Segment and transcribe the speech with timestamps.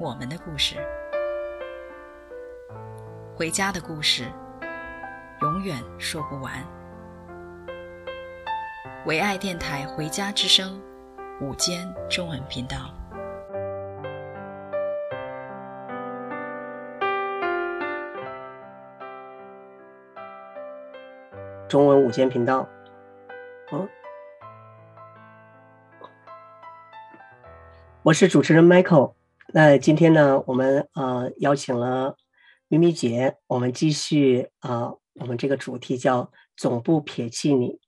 [0.00, 0.76] 我们的故事，
[3.36, 4.24] 回家的故事，
[5.42, 6.54] 永远说不完。
[9.04, 10.80] 唯爱电台《回家之声》
[11.44, 12.94] 午间中文频道，
[21.68, 22.66] 中文午间频道。
[23.70, 23.86] 嗯，
[28.02, 29.19] 我是主持人 Michael。
[29.52, 32.16] 那今天呢，我们呃邀请了
[32.68, 37.80] 咪咪姐，我们继续啊、呃，我们这个主题叫“总不撇弃你”。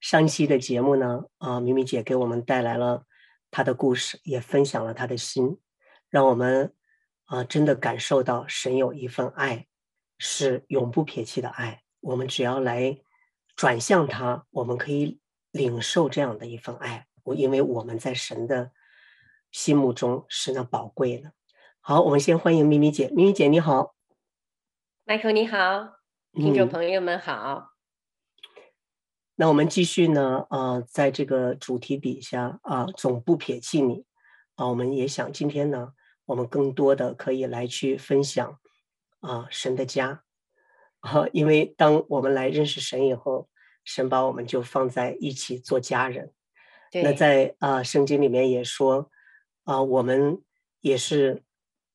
[0.00, 3.02] 上一期的节目呢，啊、呃，咪咪姐给我们带来了
[3.50, 5.58] 她的故事，也分享了她的心，
[6.08, 6.72] 让我们
[7.24, 9.66] 啊、呃、真的感受到神有一份爱
[10.18, 11.82] 是永不撇弃的爱。
[12.00, 12.96] 我们只要来
[13.56, 15.18] 转向他，我们可以
[15.50, 17.08] 领受这样的一份爱。
[17.24, 18.70] 我因为我们在神的。
[19.50, 21.32] 心目中是那宝贵的。
[21.80, 23.08] 好，我们先欢迎咪咪姐。
[23.08, 23.94] 咪咪姐，你好。
[25.06, 25.94] Michael，你好，
[26.34, 27.72] 听众朋友们好。
[28.54, 28.62] 嗯、
[29.36, 30.46] 那我们继续呢？
[30.50, 34.04] 呃，在这个主题底下啊、呃，总不撇弃你
[34.56, 34.68] 啊、呃。
[34.68, 35.94] 我们也想今天呢，
[36.26, 38.58] 我们更多的可以来去分享
[39.20, 40.24] 啊、呃，神的家
[41.00, 43.48] 啊、呃，因为当我们来认识神以后，
[43.82, 46.34] 神把我们就放在一起做家人。
[46.92, 49.10] 那在啊、呃，圣经里面也说。
[49.68, 50.40] 啊、呃，我们
[50.80, 51.42] 也是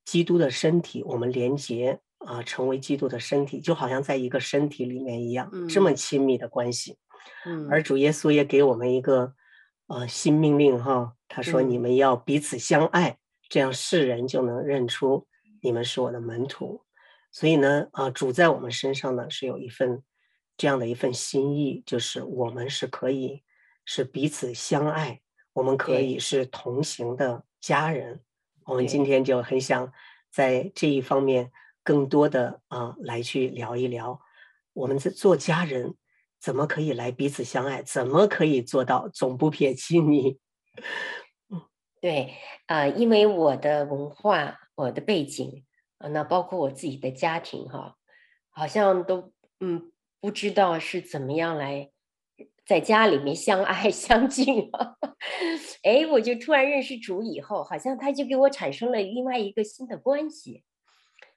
[0.06, 7.00] 基督的身体，我们连结啊、呃，成为基督的身体，就好像在一个身体里面一样，嗯、这么亲密的关系。
[7.48, 9.34] 嗯，而主耶稣也给我们一个
[9.88, 13.18] 呃新命令哈，他说：“你们要彼此相爱，嗯、
[13.50, 15.26] 这样世人就能认出
[15.60, 16.84] 你们是我的门徒。”
[17.34, 20.04] 所以呢，啊、呃，主在我们身上呢是有一份
[20.58, 23.42] 这样的一份心意，就是我们是可以
[23.84, 25.22] 是彼此相爱，
[25.54, 27.44] 我们可以是同行的。
[27.64, 28.20] 家人，
[28.66, 29.94] 我们今天就很想
[30.30, 34.20] 在这一方面更多的啊、呃、来去聊一聊，
[34.74, 35.96] 我们在做家人
[36.42, 40.40] 怎么可以来彼此相爱，怎么可以做到总不撇弃你？
[42.02, 42.34] 对，
[42.66, 45.64] 啊、呃，因为我的文化、我的背景
[46.00, 47.96] 啊，那包括我自己的家庭哈，
[48.50, 49.32] 好像都
[49.62, 51.93] 嗯不知道是怎么样来。
[52.66, 54.72] 在家里面相爱 相敬，
[55.84, 60.64] 哎，我就突然认识主以后，好像他就给我产生了另外一个新的关系，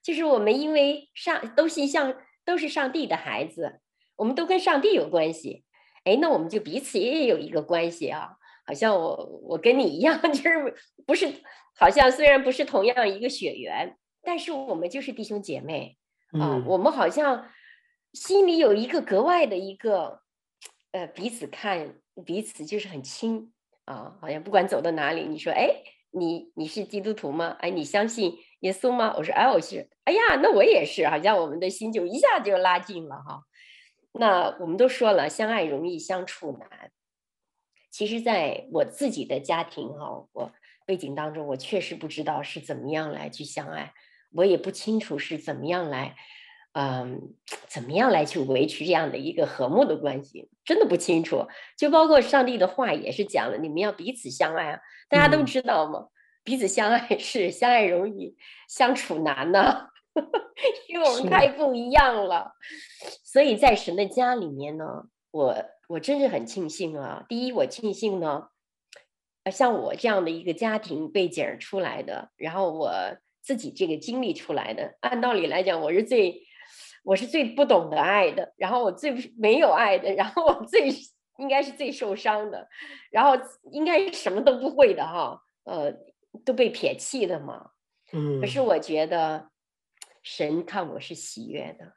[0.02, 2.14] 就是我们因为上都是像
[2.44, 3.80] 都是上帝的孩子，
[4.14, 5.64] 我们都跟上帝有关系，
[6.04, 10.74] 哎，那我们就彼此也有一个关系啊，好像我我跟你一样， 就是
[11.04, 11.28] 不是
[11.76, 15.96] 好像虽然不是同样一个血缘，但是我们就是弟兄姐妹
[16.38, 17.48] 啊，我们好像
[18.12, 20.24] 心里有一个格外的一个。
[20.92, 23.52] 呃，彼此看彼此就是很亲
[23.84, 25.68] 啊，好像不管走到哪里，你说，哎，
[26.10, 27.56] 你你是基督徒吗？
[27.60, 29.14] 哎，你相信耶稣吗？
[29.16, 29.90] 我说，哎，我是。
[30.04, 33.42] 哎呀，那我也是，好像我们的心就一下就拉近了哈。
[34.12, 36.90] 那我们都说了，相爱容易相处难。
[37.90, 40.52] 其实，在我自己的家庭哈，我
[40.86, 43.92] 背景当中，我确实不知道是怎么样来去相爱，
[44.32, 46.16] 我也不清楚是怎么样来。
[46.78, 47.34] 嗯，
[47.68, 50.50] 怎么样来去维持这样的一个和睦的关系？
[50.62, 51.46] 真的不清楚。
[51.74, 54.80] 就包括上帝的话也是讲了，你们要彼此相爱啊。
[55.08, 56.00] 大家都知道吗？
[56.00, 56.08] 嗯、
[56.44, 58.36] 彼此相爱是相爱容易，
[58.68, 59.88] 相处难呢、啊，
[60.88, 62.52] 因为我们太不一样了。
[63.24, 64.84] 所以在神的家里面呢，
[65.30, 65.56] 我
[65.88, 67.24] 我真是很庆幸啊。
[67.26, 68.48] 第一，我庆幸呢，
[69.50, 72.92] 像我这样的一个家庭背景出来的，然后我
[73.40, 76.42] 自己这个经历出来的，按道理来讲，我是最。
[77.06, 80.90] 我是最不懂得爱的，然后我最没有爱的，然后我最
[81.38, 82.68] 应该是最受伤的，
[83.12, 85.94] 然后应该什么都不会的哈，呃，
[86.44, 87.70] 都被撇弃的嘛。
[88.12, 88.40] 嗯。
[88.40, 89.50] 可是我觉得
[90.24, 91.92] 神看我是喜悦的，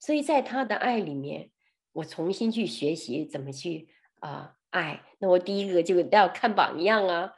[0.00, 1.50] 所以在他的爱里面，
[1.92, 3.90] 我重新去学习怎么去
[4.20, 5.02] 啊、呃、爱。
[5.18, 7.32] 那我第一个就要看榜样啊，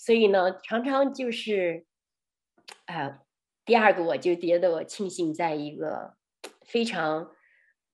[0.00, 1.86] 所以呢，常常就是
[2.86, 3.20] 啊、呃，
[3.64, 6.18] 第二个我就觉得我庆幸在一个。
[6.70, 7.32] 非常，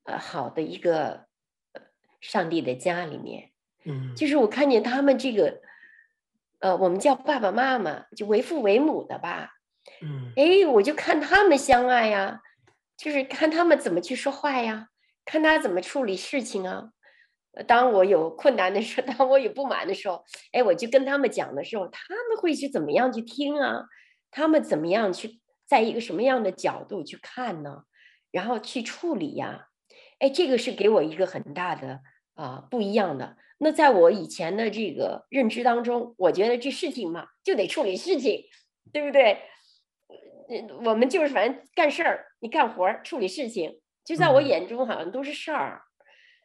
[0.04, 1.26] 呃，好的一个，
[2.20, 3.52] 上帝的家里面，
[3.86, 5.62] 嗯，就是我看见他们这个，
[6.58, 9.54] 呃，我们叫爸爸妈妈，就为父为母的吧，
[10.02, 12.42] 嗯，哎，我就看他们相爱呀，
[12.98, 14.88] 就是看他们怎么去说话呀，
[15.24, 16.90] 看他怎么处理事情啊。
[17.66, 20.22] 当我有困难的时候，当我有不满的时候，
[20.52, 23.86] 哎，我就跟他们讲的时候，他们会去怎么样去听啊？
[24.30, 27.84] 他们怎么样去在一个什么样的角度去看呢？
[28.36, 29.68] 然后去处理呀？
[30.18, 32.02] 哎，这个是给我一个很大的
[32.34, 33.38] 啊、呃、不一样的。
[33.56, 38.44] 那在我以前的这个认知当中，我觉得这事情嘛就得处理事情，
[38.92, 39.40] 对不对？
[40.84, 45.82] 我们就是反正干事儿，你干活儿处理事情，就在我眼中好像都是事儿。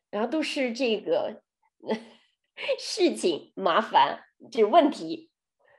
[0.10, 1.42] 然后都是这个
[2.80, 5.30] 事情麻烦，这问题，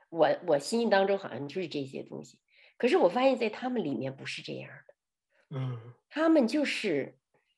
[0.09, 2.39] 我我心当中好像就是这些东西。
[2.77, 4.93] 可是我发现，在他们里面不是这样的，
[5.55, 7.17] 嗯，他们就是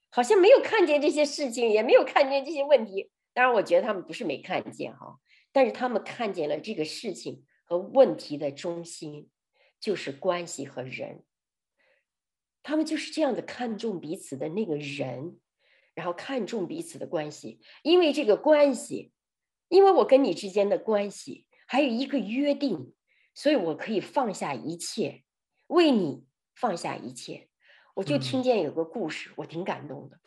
[0.09, 3.11] 好像没有看见这些事情，也没有看见这些问题。
[3.33, 5.19] 当然，我觉得他们不是没看见哈，
[5.51, 9.29] 但是他们看见了这个事情和问题的中心
[9.81, 11.25] 就是关系和人，
[12.63, 15.37] 他们就是这样的看重彼此的那个人。
[15.93, 19.11] 然后看重彼此的关系，因为这个关系，
[19.69, 22.93] 因为我跟你之间的关系还有一个约定，
[23.33, 25.23] 所以我可以放下一切，
[25.67, 27.47] 为你放下一切。
[27.95, 30.19] 我就听见有个故事，嗯、我挺感动的，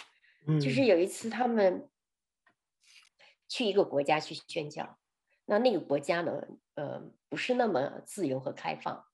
[0.48, 1.88] 嗯，就是有一次他们
[3.48, 4.98] 去一个国家去宣教，
[5.46, 6.32] 那那个国家呢，
[6.74, 9.04] 呃，不是那么自由和开放，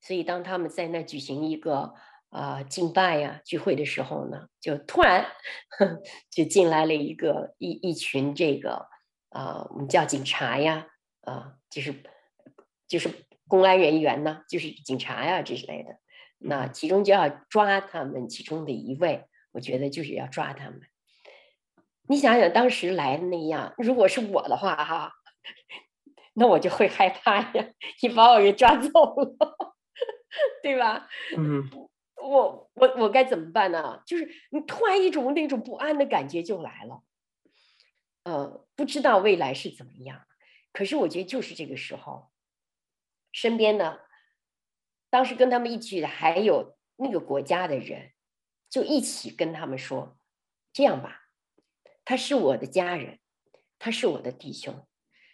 [0.00, 1.94] 所以当他们在那举行一个。
[2.28, 5.24] 啊，敬拜呀，聚会的时候呢，就突然
[5.70, 8.88] 呵就进来了一个一一群这个
[9.30, 10.88] 啊，我们叫警察呀，
[11.22, 12.02] 啊，就是
[12.88, 13.08] 就是
[13.46, 15.98] 公安人员呢，就是警察呀这之类的。
[16.38, 20.82] 那其中就要抓他们其中的一位，我觉得就是要抓他们。
[22.08, 25.12] 你想想当时来的那样，如果是我的话哈，
[26.34, 27.66] 那我就会害怕呀，
[28.02, 29.76] 你把我给抓走了，
[30.62, 31.08] 对吧？
[31.36, 31.70] 嗯。
[32.18, 34.02] 我我我该怎么办呢？
[34.04, 37.02] 就是你突然一种那种不安的感觉就来了，
[38.24, 40.22] 呃，不知道未来是怎么样。
[40.72, 42.30] 可是我觉得就是这个时候，
[43.30, 43.98] 身边呢，
[45.16, 48.12] 当时跟他们一起的还有那个国家的人，
[48.68, 50.18] 就一起跟他们说
[50.74, 51.22] ：“这样吧，
[52.04, 53.18] 他是我的家人，
[53.78, 54.86] 他是我的弟兄，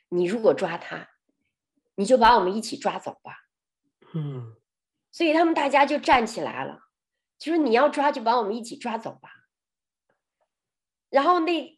[0.09, 1.09] 你如果抓他，
[1.97, 3.49] 你就把我们一起抓走吧。”
[4.15, 4.55] 嗯。
[5.11, 6.83] 所以他们大家就站起来了，
[7.37, 9.31] 就说你要抓就把我们一起抓走吧。
[11.11, 11.77] 然后那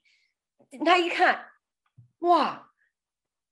[0.84, 1.52] 他一看，
[2.18, 2.70] 哇，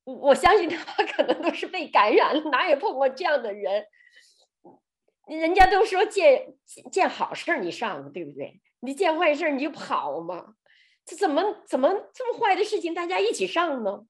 [0.04, 0.76] 我相信他
[1.16, 3.87] 可能都是被感染了，哪也碰过这样的人。
[5.27, 6.55] 人家都说见
[6.91, 8.61] 见好事你上，对不对？
[8.81, 10.57] 你见坏事你就跑嘛。
[11.05, 14.07] 这怎么怎么这么坏的事情大家一起上呢？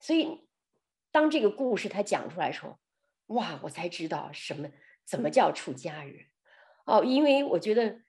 [0.00, 0.46] 所以
[1.10, 2.78] 当这个故事他讲出来时候。
[3.30, 3.60] 哇！
[3.62, 4.68] 我才知道什么
[5.04, 6.26] 怎么叫出家人
[6.84, 8.00] 哦，因为我觉得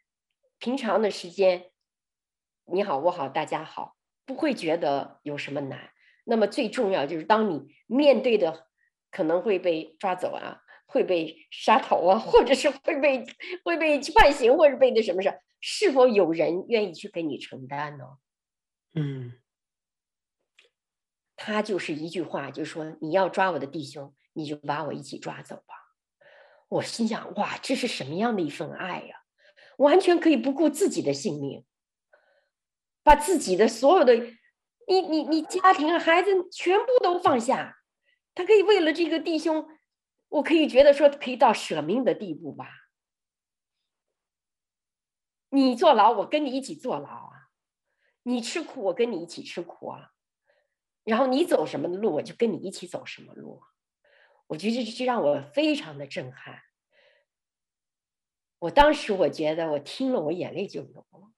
[0.57, 1.69] 平常的时间，
[2.65, 5.91] 你好我好大家好，不会觉得有什么难。
[6.23, 8.67] 那么最重要就是当你面对的
[9.11, 13.25] 可能会被抓走啊，会被杀头啊，或者是会被
[13.63, 18.05] 会被判刑，或者被那什么事，是否有人愿意去给你承担呢？
[18.93, 19.33] 嗯，
[21.35, 24.13] 他就是一句话，就是说你要抓我的弟兄。
[24.33, 25.75] 你就把我一起抓走吧！
[26.69, 29.23] 我心想，哇，这是什么样的一份爱呀？
[29.75, 31.65] 完全可以不顾自己的性命，
[33.03, 34.15] 把自己的所有的，
[34.87, 37.75] 你你你家庭孩子全部都放下，
[38.33, 39.67] 他可以为了这个弟兄，
[40.31, 42.87] 我可以觉得说可以到舍命的地步吧？
[45.49, 47.49] 你坐牢，我跟你一起坐牢啊！
[48.23, 50.13] 你吃苦，我跟你一起吃苦啊！
[51.03, 53.61] 然后你走什么路，我就跟你一起走什么路。
[54.47, 56.61] 我觉得这这让我非常的震撼。
[58.59, 61.33] 我当时我觉得我听了我眼泪就流了。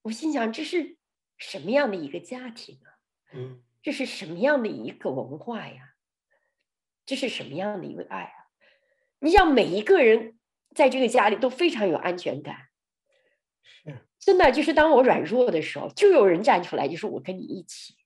[0.00, 0.96] 我心想，这是
[1.36, 2.88] 什么样的一个家庭啊？
[3.34, 5.91] 嗯，这是什么样的一个文化呀？
[7.04, 8.34] 这是什么样的一个爱啊？
[9.18, 10.38] 你想每一个人
[10.74, 12.68] 在这个家里都非常有安全感。
[13.62, 17.96] 是，真的就是当我软弱的时候，就有人站出来，就说我跟你一起。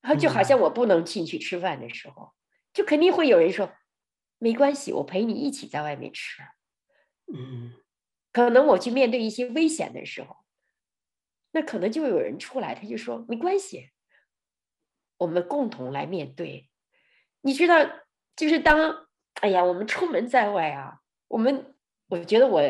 [0.00, 2.34] 然后就好像我不能进去吃饭的时候，
[2.72, 3.72] 就肯定会有人说，
[4.38, 6.42] 没关系，我陪你一起在外面吃。
[7.32, 7.72] 嗯，
[8.30, 10.36] 可能我去面对一些危险的时候，
[11.52, 13.90] 那可能就有人出来，他就说没关系，
[15.16, 16.68] 我们共同来面对。
[17.46, 17.76] 你知道，
[18.34, 19.06] 就是当
[19.42, 22.62] 哎呀，我们出门在外啊，我们我觉得我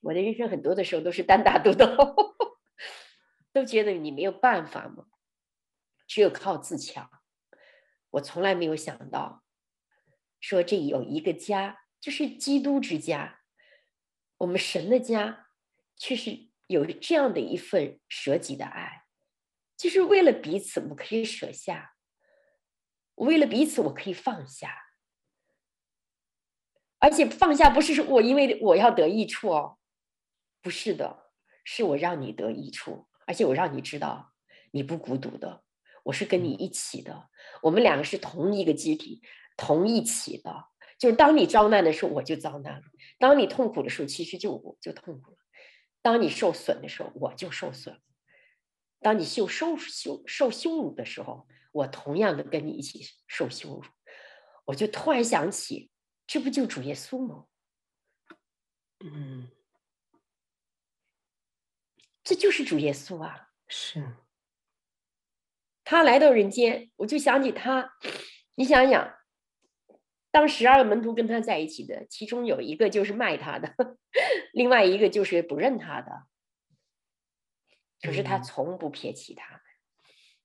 [0.00, 1.86] 我的人生很多的时候都是单打独斗，
[3.54, 5.06] 都觉得你没有办法嘛。
[6.08, 7.08] 只有靠自强，
[8.10, 9.44] 我从来没有想到，
[10.40, 13.42] 说这有一个家，就是基督之家，
[14.38, 15.46] 我们神的家，
[15.96, 19.04] 却是有这样的一份舍己的爱，
[19.76, 21.94] 就是为了彼此，我们可以舍下；
[23.18, 24.74] 为了彼此，我可以放下。
[26.98, 29.78] 而且放下不是说我因为我要得益处哦，
[30.60, 31.30] 不是的，
[31.62, 34.32] 是我让你得益处，而且我让你知道
[34.72, 35.62] 你不孤独的。
[36.04, 37.28] 我是跟你一起的，
[37.62, 39.22] 我们两个是同一个集体，
[39.56, 40.66] 同一起的。
[40.98, 42.82] 就是当你遭难的时候，我就遭难了；
[43.18, 45.36] 当你痛苦的时候，其实就我就痛苦了；
[46.02, 48.00] 当你受损的时候，我就受损了；
[49.00, 51.46] 当你受受羞受羞辱的时候，
[51.78, 53.84] 我同样的跟你一起受羞辱。
[54.66, 55.90] 我就突然想起，
[56.26, 57.46] 这不就主耶稣吗？
[59.00, 59.50] 嗯，
[62.24, 63.50] 这就是主耶稣啊！
[63.68, 64.16] 是。
[65.84, 67.96] 他来到人间，我就想起他。
[68.56, 69.16] 你想想，
[70.30, 73.74] 当十二个门徒跟他在一起的，其中有一个就是卖他的，
[74.52, 76.26] 另外一个就是不认他的。
[78.02, 79.62] 可是他从不撇弃他，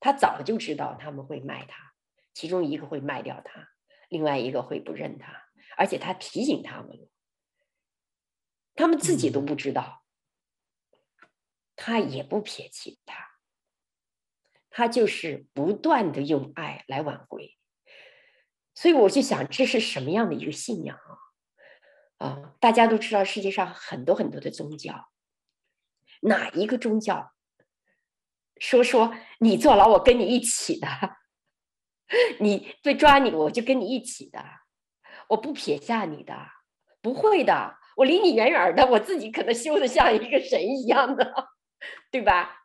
[0.03, 1.93] 他早就知道他们会卖他，
[2.33, 3.69] 其中一个会卖掉他，
[4.09, 5.45] 另外一个会不认他，
[5.77, 7.07] 而且他提醒他们，
[8.75, 10.03] 他们自己都不知道，
[11.77, 13.29] 他也不撇弃他。
[14.69, 17.57] 他就是不断的用爱来挽回，
[18.73, 20.97] 所以我就想，这是什么样的一个信仰
[22.17, 22.27] 啊？
[22.27, 25.09] 啊，大家都知道世界上很多很多的宗教，
[26.21, 27.32] 哪一个宗教
[28.57, 30.87] 说说你坐牢，我跟你一起的；
[32.39, 34.43] 你被抓你，我就跟你一起的，
[35.29, 36.35] 我不撇下你的，
[37.01, 41.49] 不会的，我离你远远的，我自己可能修的像一个神一样的，
[42.11, 42.63] 对吧？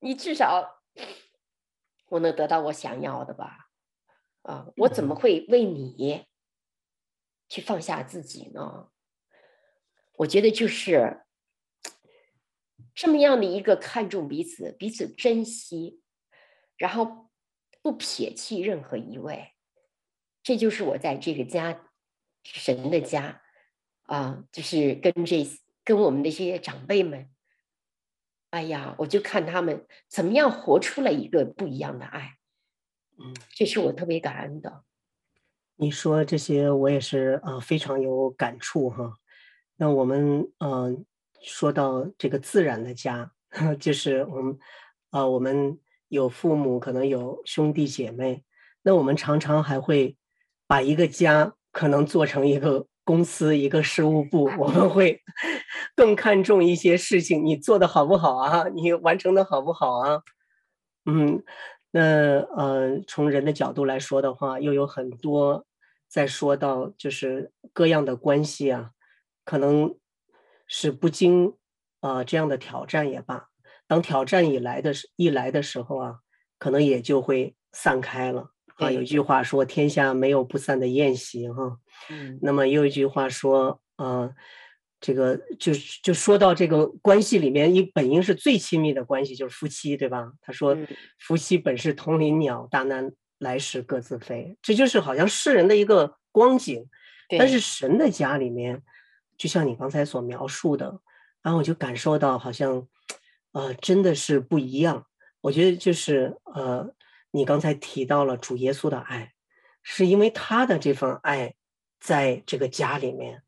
[0.00, 0.82] 你至少。
[2.08, 3.66] 我能得到我想要的吧？
[4.42, 6.24] 啊，我怎么会为你
[7.48, 8.90] 去放下自己呢？
[10.18, 11.25] 我觉得就是
[12.96, 16.00] 这么样的一个看重彼此、彼此珍惜，
[16.78, 17.28] 然后
[17.82, 19.52] 不撇弃任何一位，
[20.42, 21.90] 这就是我在这个家，
[22.42, 23.42] 神的家
[24.04, 25.46] 啊，就是跟这
[25.84, 27.30] 跟我们的这些长辈们。
[28.50, 32.38] 哎呀，我就看他们怎么样活出了一个不一样的爱，
[33.18, 34.84] 嗯，这是我特别感恩的。
[35.74, 39.18] 你说这些，我也是啊、呃，非常有感触哈。
[39.76, 40.96] 那我们呃，
[41.46, 43.32] 说到这个自然的家，
[43.80, 44.58] 就是我们
[45.10, 48.44] 啊、呃，我们有父母，可能有兄弟姐妹，
[48.82, 50.18] 那我们常常还会
[50.66, 52.86] 把一个家可能做成一个。
[53.06, 55.22] 公司一个事务部，我们会
[55.94, 58.66] 更看重一些事情，你做的好不好啊？
[58.74, 60.22] 你完成的好不好啊？
[61.04, 61.40] 嗯，
[61.92, 65.64] 那呃，从人的角度来说的话，又有很多
[66.08, 68.90] 在说到就是各样的关系啊，
[69.44, 69.94] 可能
[70.66, 71.54] 是不经
[72.00, 73.48] 啊、呃、这样的挑战也罢，
[73.86, 76.16] 当挑战以来的时一来的时候啊，
[76.58, 78.50] 可能也就会散开了。
[78.76, 81.78] 啊，有一句话说：“天下没有不散的宴席。”哈，
[82.10, 84.30] 嗯，那么又有一句话说：“呃，
[85.00, 90.76] 这个就就说到这个关系里面，一本应是最亲密的关系就是夫妻，对吧？”他说
[91.18, 96.86] ：“夫妻本是同林鸟，大难来时各自飞。”这就是好像世人的一个光景，
[97.38, 98.82] 但是神的家里面，
[99.36, 101.00] 就像你刚才所描述的，
[101.42, 102.86] 然后我就感受到好像，
[103.52, 105.06] 呃，真的是不一样。
[105.40, 106.94] 我觉得就是呃。
[107.32, 109.34] 你刚才提到了主耶稣的爱，
[109.82, 111.54] 是因为他的这份爱，
[112.00, 113.42] 在这个家里面，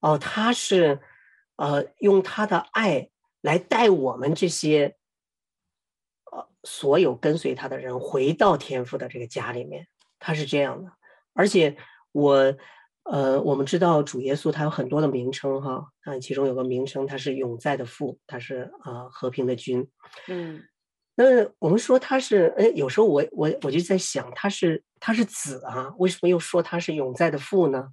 [0.00, 1.00] 哦，他是，
[1.56, 3.08] 呃，用他的爱
[3.40, 4.98] 来带我们这些，
[6.30, 9.88] 呃，所有跟随他的人回到天父的这个家里面，
[10.18, 10.92] 他是这样的。
[11.32, 11.78] 而且
[12.12, 12.54] 我，
[13.04, 19.88] 呃，我们知道主耶稣他有很多的名称哈，啊，其中有个名称他是永在的父，他是啊、呃、和平的君，
[20.28, 20.62] 嗯。
[21.16, 21.24] 那
[21.60, 27.90] 我们说他是，哎，有时候我我我就在想，他是他是子啊，为什么又说他是永在的父呢？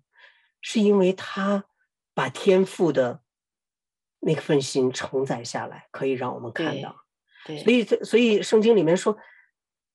[0.60, 1.65] 是因为他
[2.15, 3.22] 把天父的
[4.22, 7.06] 那份心承载下来，可以让我们看到。
[7.46, 9.15] 对，对，所以所以圣经里面说，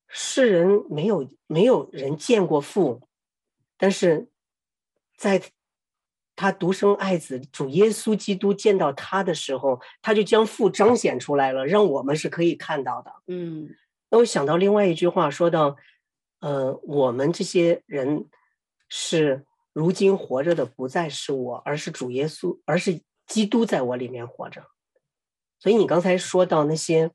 [0.07, 3.09] 世人没有没有人见过父，
[3.77, 4.29] 但是
[5.17, 5.43] 在。
[6.39, 13.11] 他独生爱子主耶稣基督见到他的时候，他就将父彰显出来了，让我们是可以看到的。
[13.27, 13.75] 嗯，
[14.11, 15.79] 那我想到另外一句话，说到，
[16.41, 18.27] 呃，我们这些人
[18.91, 24.63] 是如今活着的不再是我，而是主耶稣，而是基督在我里面活着。
[25.59, 27.11] 所以你刚才说到那些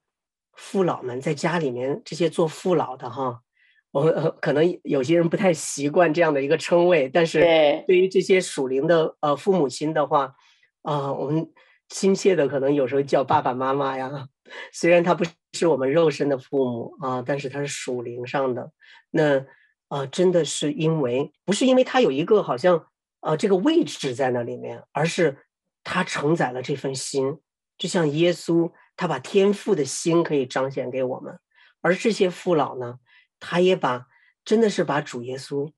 [0.53, 3.43] 父老们在家里面，这些做父老的哈，
[3.91, 7.41] 我们、呃、 可能有些人不太习惯这样的一个称谓，但是
[7.87, 10.35] 对于这些属灵的呃父母亲的话，
[10.81, 11.51] 啊、呃，我们
[11.89, 14.27] 亲切的可能有时候叫爸爸妈妈呀。
[14.73, 18.71] 虽然他不是我们肉身的父母啊，但是他是属灵上的。
[19.09, 19.39] 那
[19.87, 22.87] 啊、呃，真的是因为不是因为他有一个好像
[23.21, 25.37] 呃这个位置在那里面，而是
[25.83, 27.39] 他承载了这份心，
[27.77, 31.39] 就像耶稣，他把天父的心可以彰显给我们，
[31.81, 32.99] 而这些父老呢，
[33.41, 34.07] 他也把
[34.45, 35.73] 真的是把主耶稣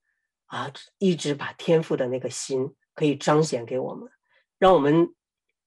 [0.46, 4.12] 啊，一直把天赋的那个心可以彰显给我们，
[4.60, 5.15] 让我们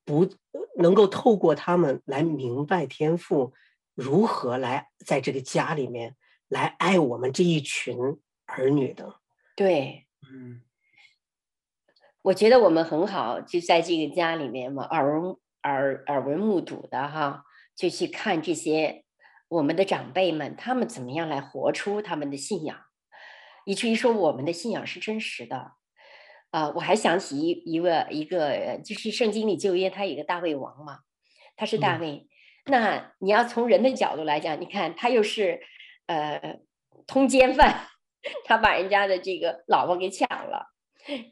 [0.05, 0.29] 不
[0.77, 3.55] 能够透过他们来明白天赋
[3.95, 6.15] 如何来在这个家里面
[6.49, 7.99] 来爱我们这一群
[8.45, 9.21] 儿女的。
[9.57, 10.61] 对，嗯，
[12.23, 19.06] 我觉得我们很好，就在这个家里面嘛，耳闻耳耳闻目睹的哈，就去看这些。
[19.49, 22.79] 我们的长辈们，他们怎么样来活出他们的信仰，
[23.65, 25.73] 以至于说我们的信仰是真实的。
[26.51, 31.01] 啊、呃，我还想起一一个一个，就是圣经里旧约，他有一个大卫王嘛，
[31.57, 32.29] 他是大卫。
[32.65, 35.61] 嗯、那你要从人的角度来讲，你看他又是
[36.07, 36.61] 呃
[37.07, 37.89] 通奸犯，
[38.47, 40.73] 他把人家的这个老婆给抢了，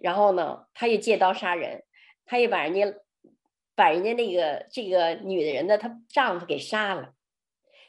[0.01, 1.85] 然后呢，他又借刀杀人，
[2.27, 2.97] 他又把人家
[3.75, 7.13] 把人家那个这个女人的她丈夫给杀了。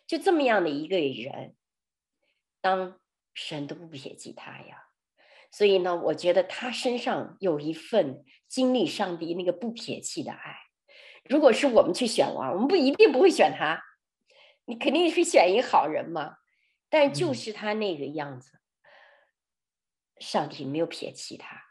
[0.07, 1.55] 就这么样的一个人，
[2.62, 3.00] 当
[3.33, 4.85] 神都不撇弃他呀，
[5.51, 10.58] 所以呢，我觉得他身上有一份经历上帝那个不撇弃的爱。
[11.23, 13.82] 如果是我们去选王，我们不一定不会选他，
[14.65, 16.38] 你肯定是选一个好人嘛。
[16.88, 18.60] 但就是他那个样子，
[20.19, 21.63] 上帝没有撇弃他，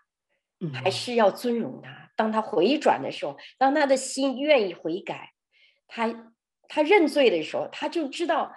[0.73, 2.11] 还是要尊荣他。
[2.17, 5.33] 当他回转的时候，当他的心愿意悔改，
[5.87, 6.34] 他。
[6.69, 8.53] 他认罪的时候，他就知道，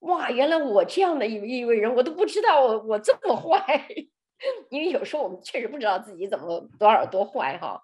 [0.00, 3.86] 哇，原来我这样的一一位人，我都不知道我我这么坏，
[4.70, 7.82] 因为有时候我们确实不知道自己怎么多少多坏哈。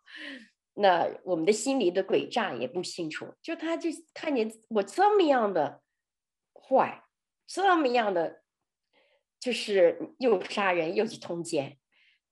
[0.74, 5.80] 那我们的心里的诡诈也不清楚，就他就看见我这么样的
[6.54, 7.02] 坏，
[7.46, 8.42] 这么样的，
[9.40, 11.77] 就是又杀人又去通奸。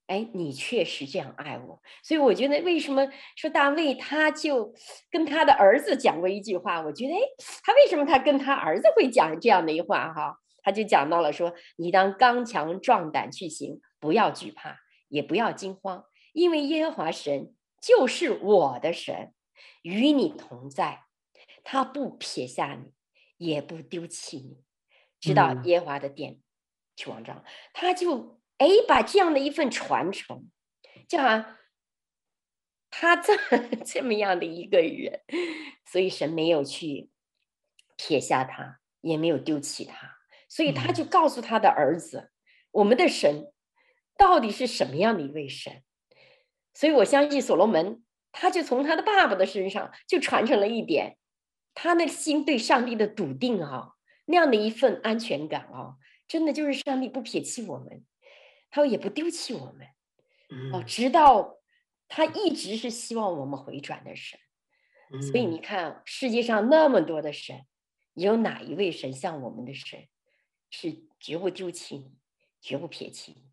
[0.06, 4.72] 哎，你确实这样爱我，所以我觉得为什么说大卫他就
[5.10, 6.80] 跟他的儿子讲过一句话？
[6.80, 7.18] 我觉得，哎，
[7.64, 10.12] 他为什么他跟他儿子会讲这样的一话？
[10.14, 19.34] 哈，他就讲到了说：“你当刚强壮胆去行，不要惧怕，也不要惊慌，因为耶和华神就是我的神，
[19.82, 21.02] 与你同在，
[21.64, 22.92] 他不撇下你，
[23.44, 24.62] 也不丢弃你，
[25.18, 26.38] 直到耶和华的殿
[26.94, 27.42] 去王庄。”
[27.74, 28.35] 他就。
[28.58, 30.48] 哎，把这样的一份传承，
[31.08, 31.56] 就好像
[32.90, 33.36] 他这
[33.84, 35.20] 这么样的一个人，
[35.84, 37.10] 所以神没有去
[37.96, 40.16] 撇下他，也没有丢弃他，
[40.48, 42.30] 所以他就告诉他的儿子：“嗯、
[42.72, 43.52] 我们的神
[44.16, 45.82] 到底是什么样的一位神？”
[46.72, 51.18] 所以我相信所罗门，他就从他的爸爸的身上就传承了一点，
[51.74, 53.92] 他那心对上帝的笃定啊，
[54.24, 58.04] 那样的一份安全感啊，真的就是上帝不撇弃我们。
[58.70, 59.86] 他也不丢弃我们，
[60.72, 61.58] 哦，直到
[62.08, 64.38] 他一直是希望我们回转的神。
[65.22, 67.64] 所以你看，世界上那么多的神，
[68.14, 70.08] 有哪一位神像我们的神，
[70.68, 72.18] 是绝不丢弃你，
[72.60, 73.44] 绝不撇弃你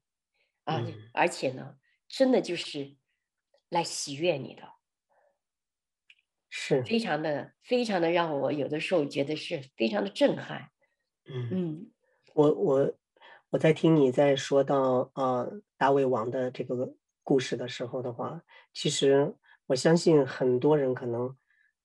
[0.63, 0.83] 啊？
[1.13, 2.97] 而且呢，真的就是
[3.69, 4.73] 来喜悦你的，
[6.49, 10.71] 是非常的、非常的让我有的时候觉得是非常的震撼。
[11.25, 11.91] 嗯嗯，
[12.33, 12.97] 我我。
[13.53, 18.41] 我在听你在说到呃大卫王的这个故事的时候的话，
[18.73, 19.35] 其实
[19.67, 21.37] 我相信很多人可能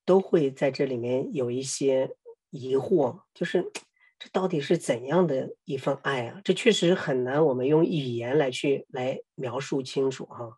[0.06, 2.16] 都会在这里面有一些
[2.48, 3.70] 疑惑，就是
[4.18, 6.40] 这到底是怎样的一份爱啊？
[6.42, 10.56] 这确实很难我们用语言来去来描述清楚哈。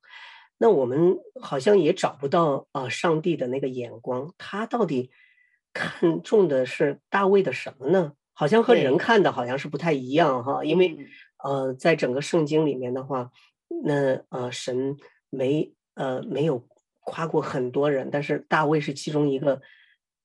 [0.58, 5.10] 那我们好像也找不到啊上帝的那个眼光，他到底
[5.72, 8.12] 看重的是大卫的什么呢？
[8.40, 10.96] 好像和人看的好像是不太一样哈，因为，
[11.44, 13.30] 呃，在整个圣经里面的话，
[13.84, 14.96] 那呃神
[15.28, 16.66] 没呃没有
[17.00, 19.60] 夸过很多人，但是大卫是其中一个，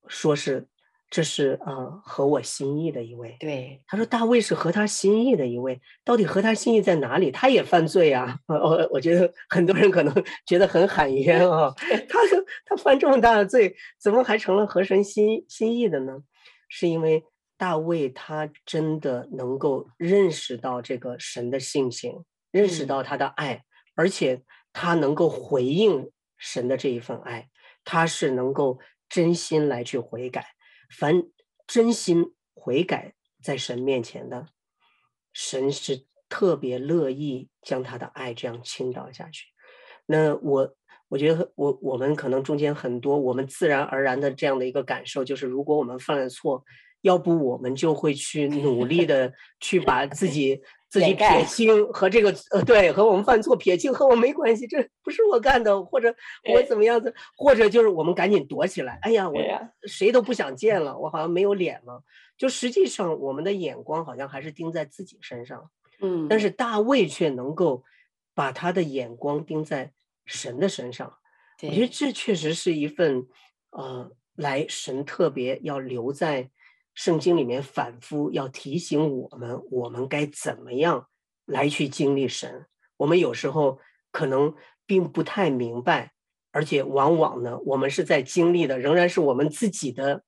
[0.08, 0.65] 说是
[1.10, 3.36] 这是呃合我心意的一位。
[3.38, 7.30] 对，他说大卫是合他心意的一位，到底合他心意在哪里？
[7.32, 8.39] 他也犯罪啊！
[8.47, 11.69] 我我觉得很多人可能觉得很喊冤啊，
[12.08, 12.19] 他
[12.65, 16.23] 他犯这么大的罪，怎么还成了合神心心意的呢？
[16.69, 17.21] 是因为。
[17.58, 23.63] 大卫他真的能够认识到这个神的性情，认识到他的爱，
[23.96, 27.50] 而且他能够回应神的这一份爱，
[27.84, 30.46] 他是能够真心来去悔改。
[30.98, 31.24] 凡
[31.65, 34.48] 真心悔改在神面前的，
[35.34, 39.46] 神是特别乐意将他的爱这样倾倒下去。
[40.06, 40.76] 那我
[41.15, 46.62] 我觉得我我们可能中间很多我们自然而然的这样的一个感受，就是如果我们犯了错，
[47.04, 56.13] 要不我们就会去努力的 去把自己自己撇清和这个呃对和我们犯错撇清和我没关系，这不是我干的，或者
[56.54, 59.39] 我怎么样子，或者就是我们赶紧躲起来，哎呀我
[59.88, 62.04] 谁都不想见了，我好像没有脸了。
[62.38, 65.69] 就实际上我们的眼光好像还是盯在自己身上，
[66.01, 67.86] 嗯，但是大卫却能够
[68.34, 69.93] 把他的眼光盯在
[70.26, 71.18] 神的身上，
[71.62, 73.28] 我觉得这确实是一份
[73.72, 76.50] 呃来神特别要留在。
[76.98, 81.10] 圣经里面反复要提醒我们，我们该怎么样
[81.46, 82.68] 来去经历神。
[82.96, 83.82] 我们有时候
[84.14, 86.14] 可能并不太明白，
[86.54, 90.24] 而且往往呢，我们是在经历的仍然是我们自己的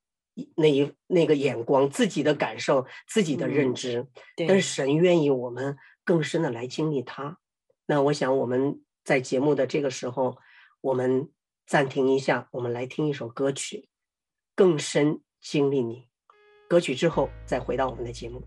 [0.57, 3.99] 那一那个眼光、自己的感受、自己的认知。
[4.35, 7.37] 嗯、但是神愿意我们更深的来经历他。
[7.85, 10.37] 那我想我们在节目的这个时候，
[10.81, 11.31] 我们
[11.65, 13.77] 暂停一下，我们来听一首歌曲，
[14.53, 15.95] 《更深经历你》。
[16.67, 18.45] 歌曲之后，再回到我们的节目。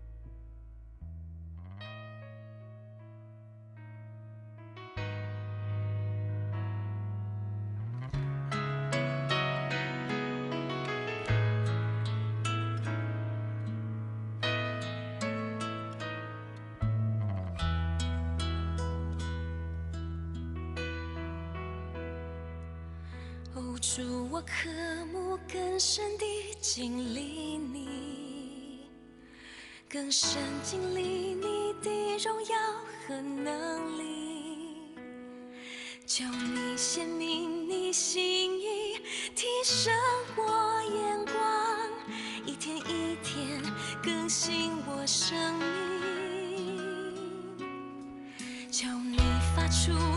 [49.83, 50.10] 出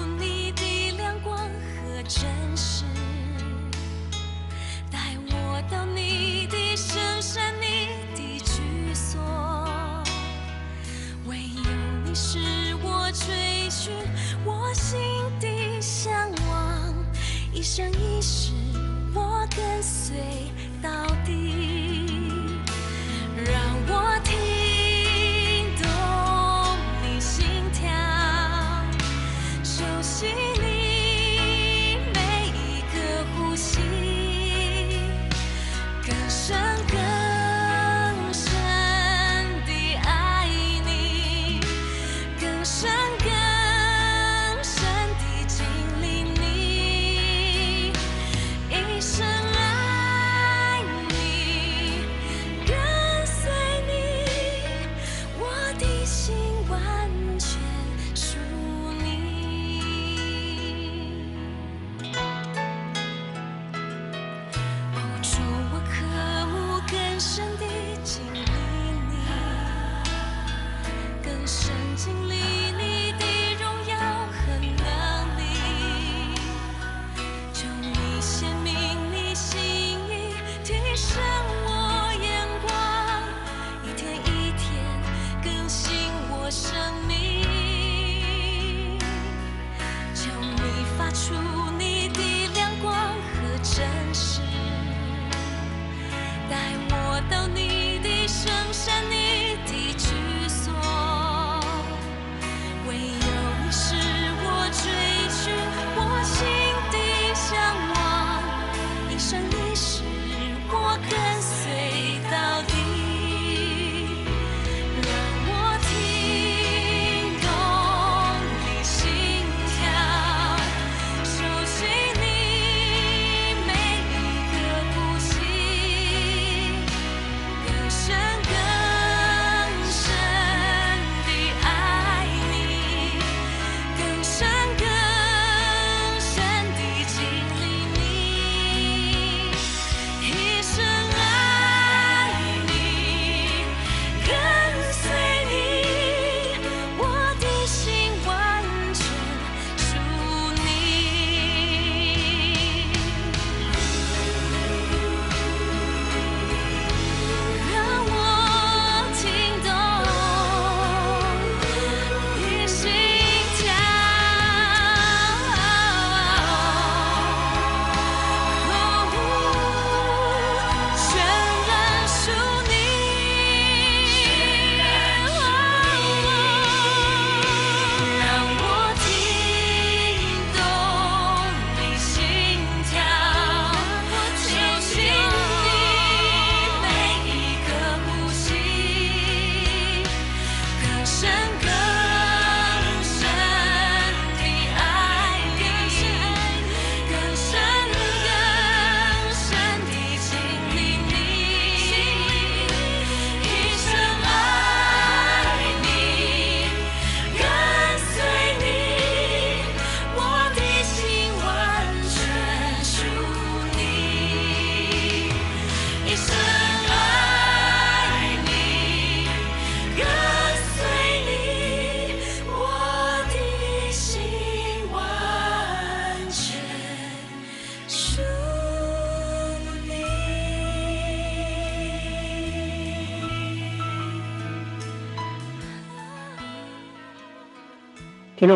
[93.65, 94.04] 真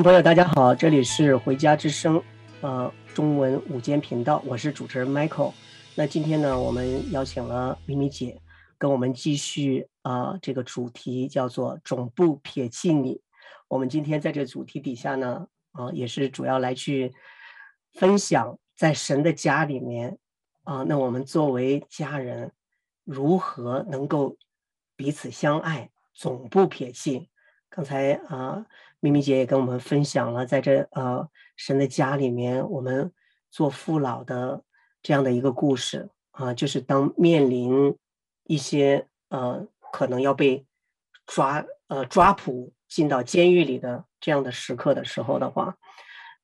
[0.02, 2.22] 朋友，大家好，这里是回家之声，
[2.60, 5.52] 呃，中文午间频道，我是主持人 Michael。
[5.96, 8.40] 那今天呢，我们邀请了米米姐，
[8.78, 13.20] 跟我们继续啊、呃，这个主题叫做“总不撇弃你”。
[13.66, 17.12] 我们今天在这主题底下呢，啊、呃，也是主要来去
[17.94, 20.16] 分享在神的家里面
[20.62, 22.52] 啊、那我们作为家人，
[23.04, 24.36] 如何能够
[24.94, 27.28] 彼此相爱，总不撇弃。
[27.68, 28.64] 刚才啊。
[29.00, 33.12] 咪咪姐也跟我们分享了，在这呃神的家里面，我们
[33.50, 34.64] 做父老的
[35.02, 37.96] 这样的一个故事啊、就是当面临
[38.44, 40.64] 一些呃可能要被
[41.26, 45.76] 抓呃抓捕进到监狱里的这样的时刻的时候的话，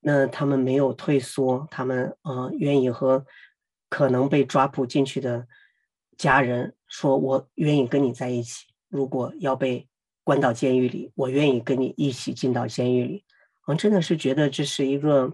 [0.01, 3.25] 那他们没有退缩，他们呃愿意和
[3.89, 5.47] 可能被抓捕进去的
[6.17, 9.89] 家人说：“我愿意跟你在一起。”如果要被
[10.25, 13.25] 关到监狱里，我愿意跟你一起进到监狱里。
[13.67, 15.33] 我真的是觉得这是一个，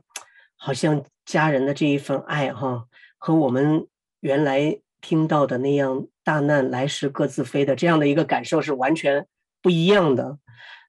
[0.56, 3.86] 好像家人的这一份爱哈，和我们
[4.20, 9.26] 原来听到的那样“大难来时各自飞”的这样的一个感受是完全
[9.62, 10.38] 不一样的。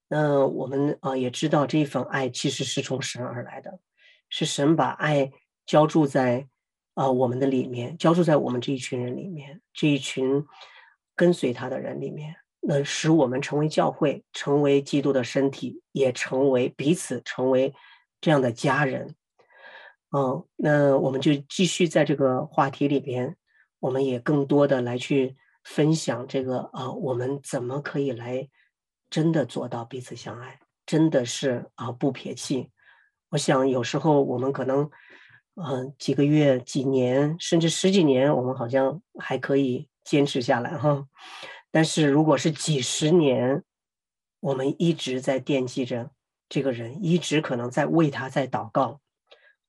[0.07, 3.79] 那我们啊也知道这一份爱其实是从神而来的，
[4.29, 5.31] 是神把爱
[5.65, 6.47] 浇注在
[6.95, 10.45] 啊我们的里面，浇注在我们这一群人里面，这一群
[11.15, 12.35] 跟随他的人里面。
[12.61, 17.73] 能使我们成为教会，成为基督的身体，也成为彼此，成为
[18.19, 19.15] 这样的家人。
[20.11, 23.35] 嗯，那我们就继续在这个话题里边，
[23.79, 28.49] 我们也更多的来去分享这个啊，我们怎么可以来
[29.09, 32.69] 真的做到彼此相爱，真的是啊不撇弃。
[33.29, 34.89] 我想有时候我们可能
[35.55, 41.07] 嗯几个月、几年，甚至十几年，我们好像还可以坚持下来哈。
[41.73, 43.63] 但是，如果是几十年，
[44.41, 46.11] 我们一直在惦记着
[46.49, 48.99] 这个人，一直可能在为他在祷告，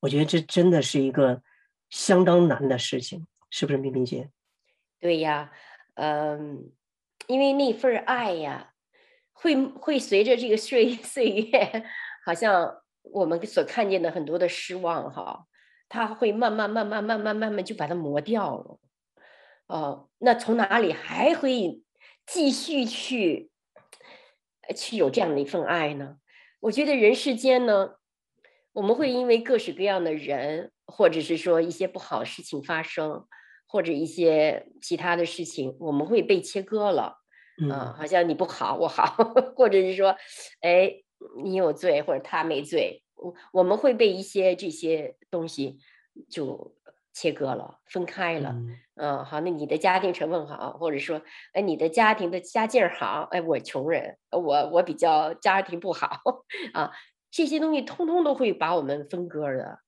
[0.01, 1.43] 我觉得这真的是一个
[1.91, 4.31] 相当难的事情，是不是，咪咪姐？
[4.99, 5.53] 对呀，
[5.95, 6.73] 嗯，
[7.29, 8.73] 因为那份爱呀，
[9.33, 11.85] 会会随着这个岁 岁月，
[12.27, 15.47] 好像我们所看见的很多的失望哈，
[15.89, 18.81] 它会慢慢慢慢慢慢慢慢就把它磨掉了。
[19.69, 21.81] 哦，那从哪里还会？
[22.27, 23.51] 继续去，
[24.75, 26.17] 去有这样的一份爱呢？
[26.61, 27.97] 我觉得人世间呢，
[28.73, 33.27] 我们会因为各式各样的人，或者是说一些不好的事情发生，
[33.67, 37.19] 或者一些其他的事情，我们会被切割了。
[37.61, 39.05] 嗯、啊，好像你不好，我好，
[39.57, 40.17] 或者是说，
[40.61, 40.95] 哎，
[41.43, 45.79] 你有罪，或者他没罪，我我们会被一些这些东西
[46.31, 46.75] 就。
[47.13, 51.21] 切割了，分开了，嗯，嗯，好，那你的家庭成分好，或者说，
[51.53, 56.09] 哎，你的家庭的家境好，哎，我穷人，我我比较家庭不好，
[56.73, 56.91] 啊，
[57.31, 59.81] 这些东西通通都会把我们分割的，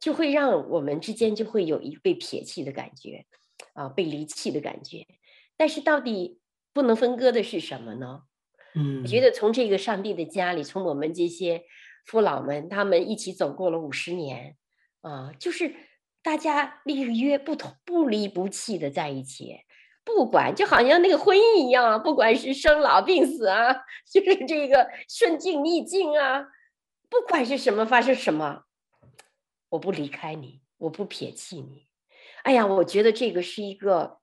[0.00, 3.26] 就会让我们之间就会有一被撇弃的感觉，
[3.74, 5.06] 啊，被离弃的感觉。
[5.56, 6.40] 但是到底
[6.72, 8.22] 不能分割的是什么呢？
[8.74, 11.62] 嗯，我觉得从这个上帝的家里，从我们这些
[12.04, 14.56] 父老们，他们一起走过了五十年，
[15.02, 15.72] 啊，就是。
[16.22, 19.60] 大家立约不同，不离不弃的在一起，
[20.04, 23.74] 不管就好像那个婚姻一样，不管是生老病死啊，
[24.10, 26.46] 就是这个顺境逆境啊，
[27.08, 28.64] 不管是什么发生什么，
[29.70, 31.88] 我不离开你，我不撇弃你。
[32.44, 34.20] 哎呀，我觉得这个是一个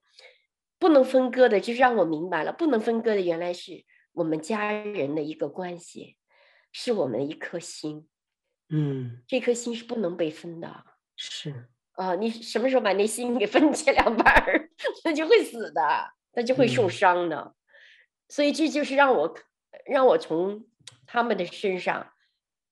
[0.78, 6.16] 不能分割的，就是让我明白了，不能分割的原来是我们家人的一个关系，
[6.72, 8.08] 是我们的一颗心。
[8.70, 10.86] 嗯，这颗心是不能被分的。
[11.18, 11.70] 是。
[12.00, 14.70] 啊，你什么时候把那心给分解两半儿，
[15.04, 15.82] 那就会死的，
[16.32, 17.38] 那就会受伤的。
[17.38, 17.56] 嗯。
[18.30, 19.36] 所以这就是让我
[19.86, 20.66] 让我从
[21.06, 22.14] 他们的身上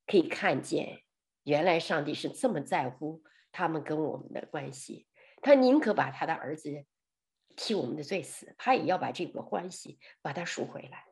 [0.06, 1.02] 可以看见，
[1.44, 5.08] 原来上帝是这么在乎他们跟我们的关系，
[5.42, 6.86] 他宁可把他的儿子
[7.58, 11.04] 替我们的罪死，他也要把这个关系把它赎回来。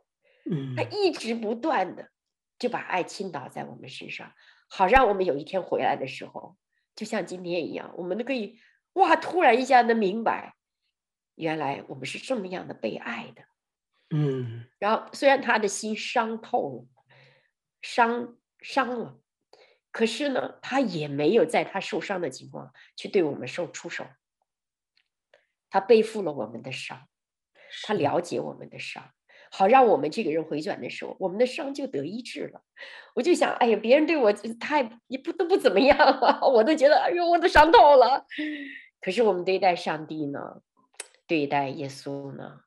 [0.49, 2.09] 嗯，他一直不断的
[2.57, 4.31] 就把爱倾倒在我们身上，
[4.69, 6.55] 好让我们有一天回来的时候。
[6.95, 8.59] 就像今天一样，我们都可以
[8.93, 10.55] 哇，突然一下能明白，
[11.35, 13.43] 原来我们是这么样的被爱的，
[14.09, 14.65] 嗯。
[14.79, 17.03] 然后虽然他的心伤透了，
[17.81, 19.19] 伤伤了，
[19.91, 24.05] 可是呢，他也没有在他受伤的情况去对我们受出手。
[25.69, 27.09] 他背负了我们的伤，
[27.83, 29.11] 他了解我们的伤。
[29.57, 32.61] 好，让我们这个人回转的时候，我们的伤就得医治了。
[33.13, 38.25] 我就想，哎呀，别人对我太也不都不怎么样啊，我都觉得，哎呦，我都伤透了。
[38.99, 40.61] 可是我们对待上帝呢，
[41.25, 42.59] 对待耶稣呢，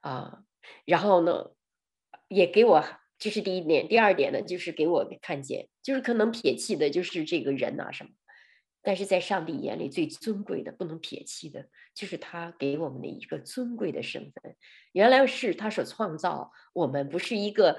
[0.00, 0.40] 啊，
[0.84, 1.52] 然后呢，
[2.26, 2.84] 也给我
[3.20, 3.86] 这是第一点。
[3.86, 8.10] 第二点呢，就是给我看见，就是可能撇弃的就是这个人啊什么，
[8.86, 14.54] 但是在上帝眼里最尊贵的、不能撇弃的，就是他给我们的一个尊贵的身份。
[14.92, 17.76] 原来是他所创造我们，不是一个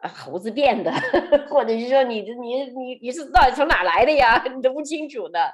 [0.00, 0.92] 猴子变的，
[1.50, 4.40] 或者是说你你你你是到底从哪来的呀？
[4.54, 5.52] 你都不清楚的。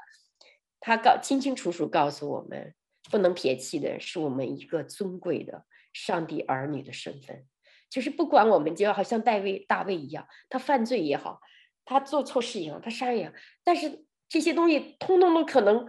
[0.80, 2.74] 他告清清楚楚告诉我们，
[3.10, 7.46] 不能撇弃的是我们一个尊贵的上帝儿女的身份，
[7.88, 11.40] 就是不管我们就好像大卫大卫一样，他犯罪也好，
[11.86, 13.32] 他做错事也好，他杀人也好，
[13.64, 15.86] 但是这些东西通通都可能，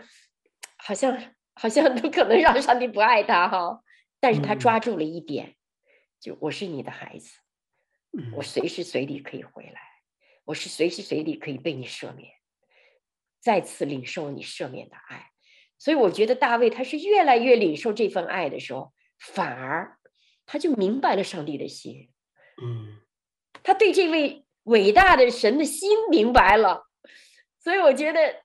[0.77, 1.19] 好像
[1.55, 3.81] 好像都可能让上帝不爱他哈，
[4.19, 5.55] 但是他抓住了一点，嗯、
[6.19, 7.39] 就我是你的孩子，
[8.35, 9.81] 我随时随地可以回来，
[10.43, 12.33] 我是随时随地可以被你赦免。
[13.41, 15.31] 再次领受你赦免的爱，
[15.79, 19.97] 所以我觉得大卫他是越来越领受这份爱的时候，反而
[20.45, 22.11] 他就明白了上帝的心，
[22.61, 23.01] 嗯，
[23.63, 26.85] 他对这位伟大的神的心明白了，
[27.65, 28.43] 所以我觉得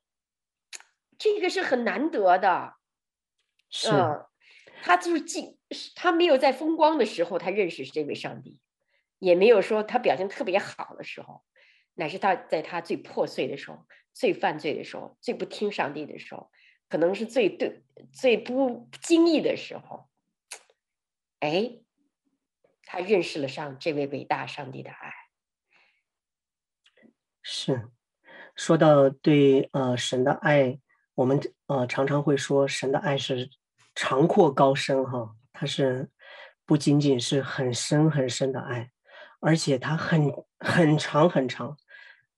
[1.19, 2.73] 这个是很难得的，
[3.69, 4.27] 是，嗯，
[4.83, 5.59] 他就是进，
[5.95, 8.59] 他没有在风光的时候他认识这位上帝，
[9.19, 11.45] 也没有说他表现特别好的时候，
[11.97, 13.87] 乃是他在他最破碎的时候。
[14.13, 16.51] 最犯罪的时候，最不听上帝的时候，
[16.89, 20.09] 可能是最对、最不经意的时候，
[21.39, 21.81] 哎，
[22.83, 25.13] 他认识了上这位伟大上帝的爱。
[27.41, 27.89] 是，
[28.57, 30.79] 说到对呃神的爱，
[31.15, 33.51] 我们呃常常会说神的爱是
[33.95, 36.09] 长阔高深哈，它是
[36.67, 38.91] 不仅仅是很深很深的爱，
[39.41, 41.77] 而且它很很长很长。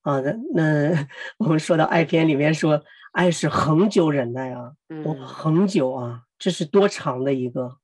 [0.03, 7.77] 啊，那那我们说到爱篇里面说，爱是恒久忍耐啊，嗯，恒久啊，这是多长的一个，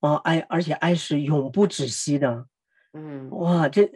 [0.00, 2.46] 哦，爱，而且爱是永不止息的，
[2.94, 3.90] 嗯，哇，这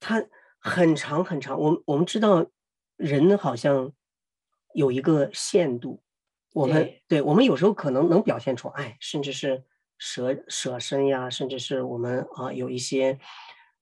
[0.00, 0.24] 它
[0.58, 1.56] 很长很长。
[1.56, 2.44] 我我们知道，
[2.96, 3.92] 人好像
[4.74, 6.02] 有一个限度，
[6.52, 9.64] 我们对，对我们有时候可能能表现出爱，甚至是
[9.98, 13.18] 舍舍身呀，甚至是我们啊有一些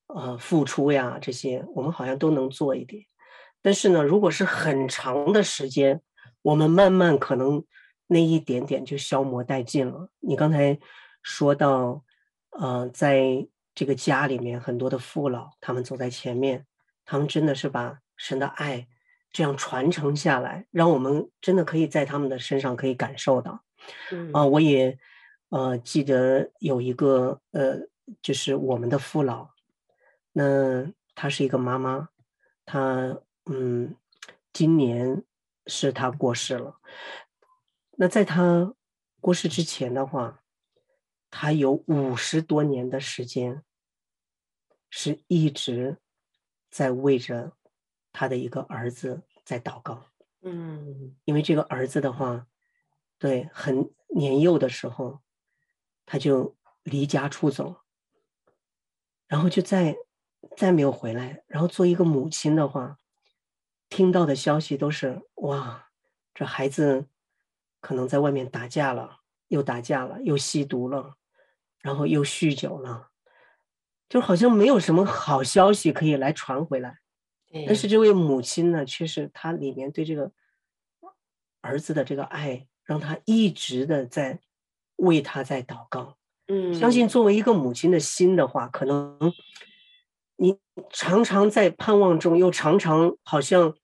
[0.06, 3.04] 呃付出呀，这些我们好像都能做一点。
[3.60, 6.02] 但是呢，如果是很长的时间，
[6.42, 7.64] 我们慢慢可能
[8.08, 10.08] 那一点点就消磨殆尽了。
[10.20, 10.78] 你刚才
[11.22, 12.02] 说到，
[12.50, 16.66] 呃，在这个家里面，很多的父老他们走在前面，
[17.04, 18.88] 他们真的是把神的爱
[19.32, 23.52] 这样传承下来，让我们真的可以在他们的身上可以感受到。
[23.52, 23.62] 啊、
[24.10, 24.98] 嗯呃，我也
[25.48, 27.88] 呃记得有一个呃，
[28.20, 29.48] 就是我们的父老，
[30.32, 32.08] 那她是一个妈妈，
[32.64, 33.20] 她。
[33.46, 33.96] 嗯，
[34.52, 35.24] 今年
[35.66, 36.78] 是他过世了。
[37.96, 38.72] 那在他
[39.20, 40.44] 过世之前的话，
[41.28, 43.64] 他有五十多年的时间
[44.90, 45.98] 是一直
[46.70, 47.56] 在为着
[48.12, 50.06] 他的一个儿子在祷告。
[50.42, 52.46] 嗯，因为这个儿子的话，
[53.18, 55.20] 对，很年幼的时候
[56.06, 57.82] 他就离家出走，
[59.26, 59.96] 然后就再
[60.56, 61.42] 再没有回来。
[61.46, 62.98] 然后做一个母亲的话。
[63.94, 65.90] 听到的消息都是哇，
[66.32, 67.08] 这孩子
[67.78, 69.18] 可能在外面打架了，
[69.48, 71.16] 又打架了，又吸毒了，
[71.80, 73.10] 然后又酗酒了，
[74.08, 77.01] 就好像没有什么好消息可以来传回来。
[77.66, 80.32] 但是这位母亲呢，却是她里面对这个
[81.60, 84.40] 儿子的这个爱，让她一直的在
[84.96, 86.16] 为他在祷告。
[86.48, 89.18] 嗯，相信作为一个母亲的心的话，可能
[90.36, 90.58] 你
[90.90, 93.74] 常常在盼望中，又常常好像。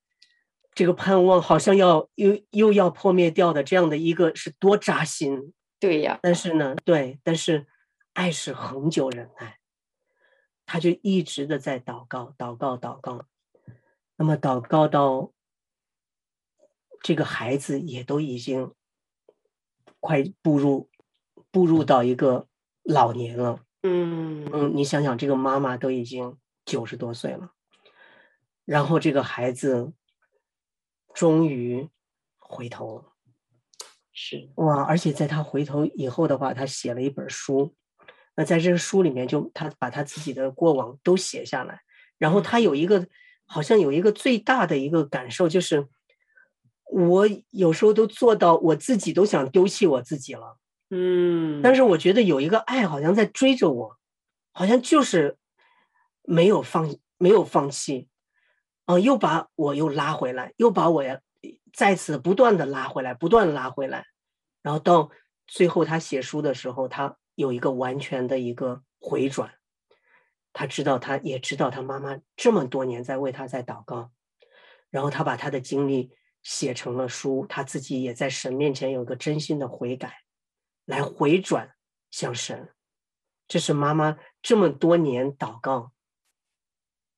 [0.75, 6.21] 这个盼望好像要又又要破灭掉的，这样的一个是多扎心，对呀。
[6.23, 7.67] 但是呢，对，但是
[8.13, 9.59] 爱是恒久忍耐，
[10.65, 13.25] 他就一直的在祷告，祷告，祷告。
[14.19, 15.33] 那么祷告到
[17.03, 18.75] 这个孩子也都已经
[20.01, 20.91] 快步入
[21.51, 22.47] 步入到一个
[22.83, 27.53] 老年了，嗯嗯，你想想，这个妈妈都已经九十多岁了，
[28.67, 29.95] 然后这个孩子。
[31.15, 31.89] 终于
[32.39, 33.13] 回头了，
[34.13, 34.85] 是哇！
[34.85, 37.75] 而且在他回头以后的话，他写了一本书。
[38.37, 41.81] 那在这个书里面，就他把他自己的过往都写下来。
[42.19, 43.09] 然后他有一个，
[43.49, 45.89] 好像有一个最大的一个感受，就是
[46.93, 50.59] 我有时候都做到我自己都想丢弃我自己了。
[50.91, 53.97] 嗯，但是我觉得有一个爱好像在追着我，
[54.53, 55.37] 好像就是
[56.23, 58.09] 没有放，没有放弃。
[58.87, 61.21] 哦，又把我又拉回来，又把我呀
[61.75, 64.07] 再次不断的拉回来，不断拉回来，
[64.63, 65.11] 然后到
[65.47, 69.58] 最后他写书的时候，他有一个完全的一个回转，
[70.53, 74.11] 他知道，他也知道他妈妈这么多年在为他在祷告，
[74.91, 76.11] 然后他把他的经历
[76.43, 80.23] 写成了书，他自己也在神面前有个真心的悔改，
[80.85, 81.75] 来回转
[82.11, 82.71] 向神。
[83.47, 85.93] 这是妈妈这么多年祷告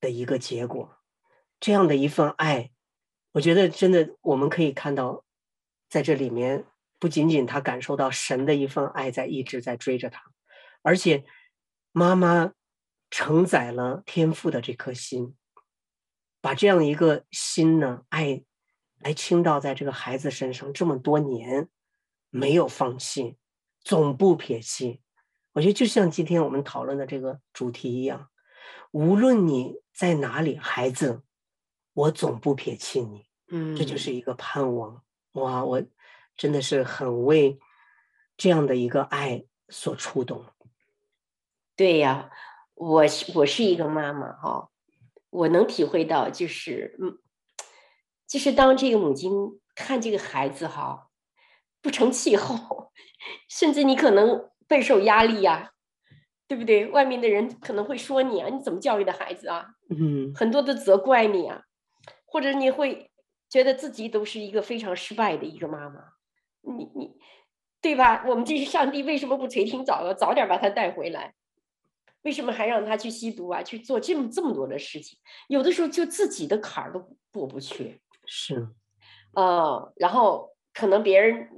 [0.00, 0.98] 的一个结果，
[1.58, 2.70] 这样的一份爱，
[3.32, 5.24] 我觉得真的我们可以看到，
[5.88, 6.66] 在这里面
[6.98, 10.22] 不仅仅他感受到神的一份爱在一直在追着他，
[10.82, 11.24] 而且
[11.92, 12.52] 妈妈
[13.10, 15.36] 承载了天赋的这颗心，
[16.40, 18.44] 把这样一个心呢爱
[18.98, 21.68] 来倾倒在这个孩子身上，这么多年
[22.30, 23.36] 没有放弃，
[23.82, 25.02] 总不撇弃。
[25.52, 28.30] 我觉得就像今天我们讨论的这个主题一样，
[28.92, 31.22] 无论你在哪里，孩子，
[31.92, 33.26] 我总不撇弃你。
[33.48, 35.02] 嗯，这就是一个盼望。
[35.32, 35.82] 哇，我
[36.36, 37.58] 真的是很为
[38.36, 40.46] 这样的一个爱所触动。
[41.74, 42.30] 对呀，
[42.80, 44.70] 我是我是一个妈妈哈，
[45.28, 47.18] 我能体会到，就是嗯，
[48.26, 49.30] 就是当这个母亲
[49.74, 51.08] 看这个孩子哈，
[51.82, 52.90] 不成气候，
[53.48, 54.48] 甚至你可能。
[54.70, 55.70] 备受压力呀、啊，
[56.46, 56.86] 对不对？
[56.86, 59.66] 外面的人可能会说你啊，你怎么教育的孩子啊？
[59.88, 61.64] 嗯，很多的责怪你啊，
[62.24, 63.10] 或者你会
[63.48, 66.04] 觉得自己都是一个非常失败的一个妈妈，
[66.60, 67.16] 你你
[67.80, 68.24] 对吧？
[68.28, 71.34] 我们这是上帝为什么不垂听早了，早点把他带回来？
[72.22, 73.62] 为什么还让他去吸毒啊？
[73.62, 75.18] 去做这么这么多的事情？
[75.48, 78.00] 有的时候就自己的坎儿都过不去。
[78.26, 78.68] 是，
[79.34, 81.48] 呃，然后可能别人。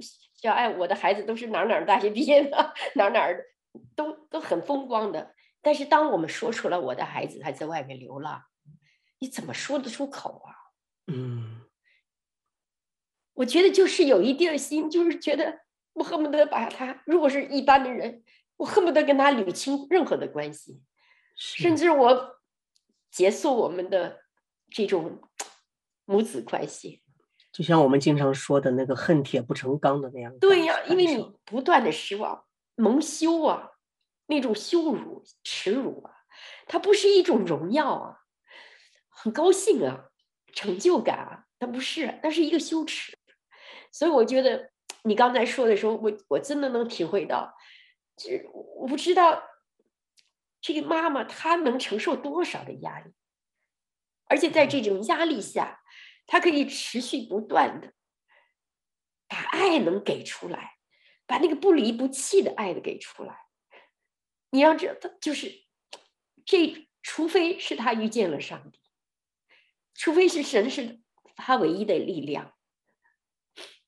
[0.43, 3.45] 叫哎，我的孩子都是哪哪大学毕业的，哪哪儿
[3.95, 5.33] 都都很风光的。
[5.61, 8.43] 但是当我们说出了我的孩子还在外面流浪，
[9.19, 10.51] 你怎么说得出口啊？
[11.07, 11.61] 嗯，
[13.35, 15.61] 我觉得就是有一定心，就是觉得
[15.93, 18.21] 我恨不得把他，如果是一般的人，
[18.57, 20.81] 我恨不得跟他捋清任何的关系，
[21.35, 22.39] 甚至我
[23.11, 24.21] 结束我们的
[24.69, 25.21] 这种
[26.05, 27.01] 母子关系。
[27.51, 30.37] 就像我们经常说的那个“恨铁不成钢”的那样。
[30.39, 32.45] 对呀，因为你不断的失望、
[32.75, 33.71] 蒙羞啊，
[34.25, 36.11] 那种羞辱、耻辱啊，
[36.65, 38.17] 它不是一种荣耀啊，
[39.07, 40.05] 很高兴啊，
[40.53, 43.15] 成就感啊，它不是，那是一个羞耻。
[43.91, 44.71] 所以我觉得
[45.03, 47.53] 你刚才说的时候，我我真的能体会到，
[48.15, 49.43] 就我不知道
[50.61, 53.13] 这个妈妈她能承受多少的压力，
[54.25, 55.81] 而且在这种压力下。
[56.25, 57.91] 她可以持续不断的
[59.27, 60.77] 把爱能给出来，
[61.25, 63.39] 把那个不离不弃的爱的给出来。
[64.49, 65.65] 你要知道，就是
[66.45, 68.79] 这，除非是他遇见了上帝，
[69.93, 71.01] 除非是神是
[71.35, 72.53] 他唯一的力量，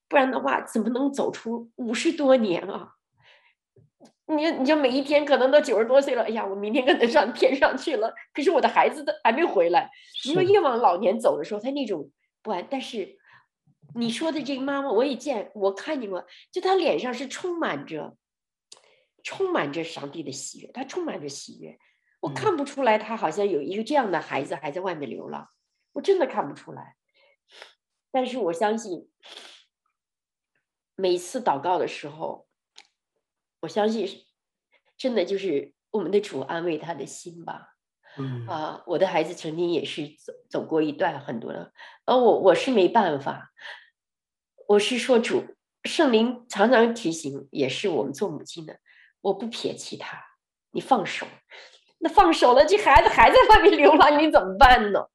[0.09, 2.94] 不然的话，怎么能走出五十多年啊？
[4.27, 9.89] 你你就每一天可能都九十多岁了，哎呀，我明天可能上天上去了，可是我的孩子都还没回来。
[10.25, 12.11] 你说越往老年走的时候，他那种。
[12.41, 13.17] 不安，但是
[13.95, 18.15] 你说的这个妈妈，我也见，我看见过，就她脸上是充满着，
[19.23, 21.79] 充满着上帝的喜悦，她充满着喜悦，
[22.19, 25.49] 我看不出来她好像有一个这样的孩子还在外面流浪，
[25.93, 26.95] 我真的看不出来。
[28.11, 29.09] 但是我相信，
[30.95, 32.44] 每次祷告的时候，
[33.65, 34.07] 我相信
[34.95, 37.73] 真的就是我们的主安慰他的心吧。
[38.17, 41.73] 嗯啊，我的孩子曾经也是走走过一段很多的，
[42.05, 43.51] 而我我是没办法，
[44.67, 48.79] 我是说主圣灵常常提醒，也是我们做母亲的，
[49.19, 50.23] 我不撇弃他，
[50.71, 51.27] 你放手，
[51.99, 55.09] 那放手了，这孩子还在外面流浪，你怎么办呢？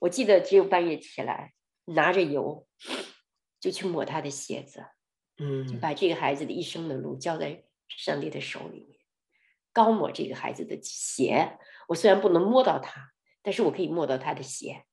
[0.00, 1.54] 我记得只有半夜起来
[1.86, 2.66] 拿着油，
[3.60, 4.84] 就去抹他的鞋子，
[5.38, 8.98] 嗯，就把这个孩子的一生的路交在上帝的手里面，
[9.72, 11.58] 高抹这个孩子的鞋。
[11.88, 13.12] 我虽然不能摸到他，
[13.42, 14.84] 但是我可以摸到他的鞋，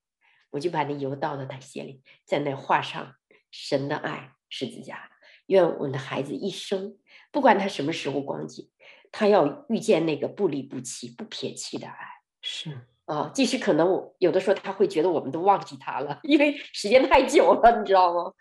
[0.51, 3.15] 我就把那油倒到他鞋里，在那画上
[3.51, 5.09] 神的爱十字架。
[5.47, 6.97] 愿我的孩子一生，
[7.29, 8.71] 不管他什么时候光景，
[9.11, 11.97] 他要遇见那个不离不弃、不撇弃的爱。
[12.41, 12.71] 是
[13.05, 18.31] 啊、哦，即使可能我有的时候他会觉得我们都忘记他了，因为时间太久了，你知道吗？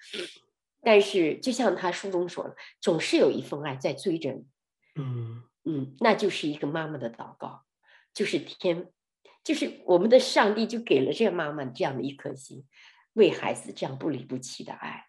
[0.83, 4.45] 但是就像他书中说的，总是有一份爱在追着你。
[4.97, 7.63] 嗯嗯，那就是一个妈妈的祷告。
[8.13, 8.91] 就是天，
[9.45, 12.67] 就是我们的上帝，就给了这个妈妈这样的一颗心，
[13.13, 15.07] 为孩子这样不离不弃的爱。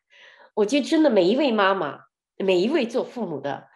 [0.54, 2.06] 我觉得真的每一位妈妈，
[2.38, 3.68] 每一位做父母的，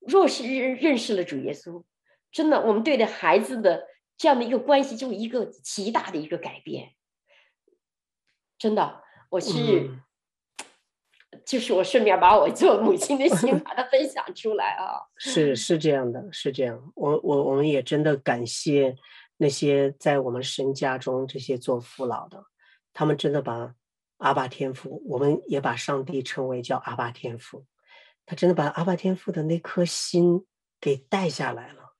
[0.00, 1.84] 若是认识了主耶稣，
[2.32, 3.86] 真的，我们对待孩子的
[4.18, 6.94] 这样的一个关系，就一个极大的一个改变。
[8.58, 9.52] 真的，我是。
[9.88, 10.02] 嗯
[11.44, 16.92] 就是我顺便把我做母亲的心 把它分享出来啊，是是这样的，是这样。
[16.94, 18.96] 我我我们也真的感谢
[19.36, 22.42] 那些在我们神家中这些做父老的，
[22.92, 23.74] 他们真的把
[24.18, 27.64] 阿爸天父，我们也把上帝称为叫阿爸天父，
[28.24, 30.46] 他真的把阿爸天父的那颗心
[30.80, 31.92] 给带下来了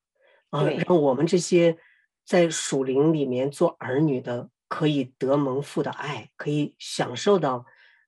[0.51, 1.77] 啊，让我们这些
[2.25, 7.67] 在属灵里面做儿女的，可以得蒙父的爱，可以享受到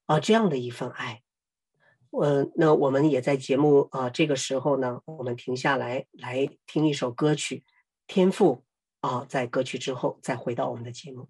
[0.09, 1.23] 啊这样的一份爱。
[2.11, 7.63] 呃，那我们也在节目啊这个时候呢，我们停下来来听一首歌曲，
[8.09, 8.65] 天赋。
[9.01, 11.29] 啊，在歌曲之后再回到我们的节目。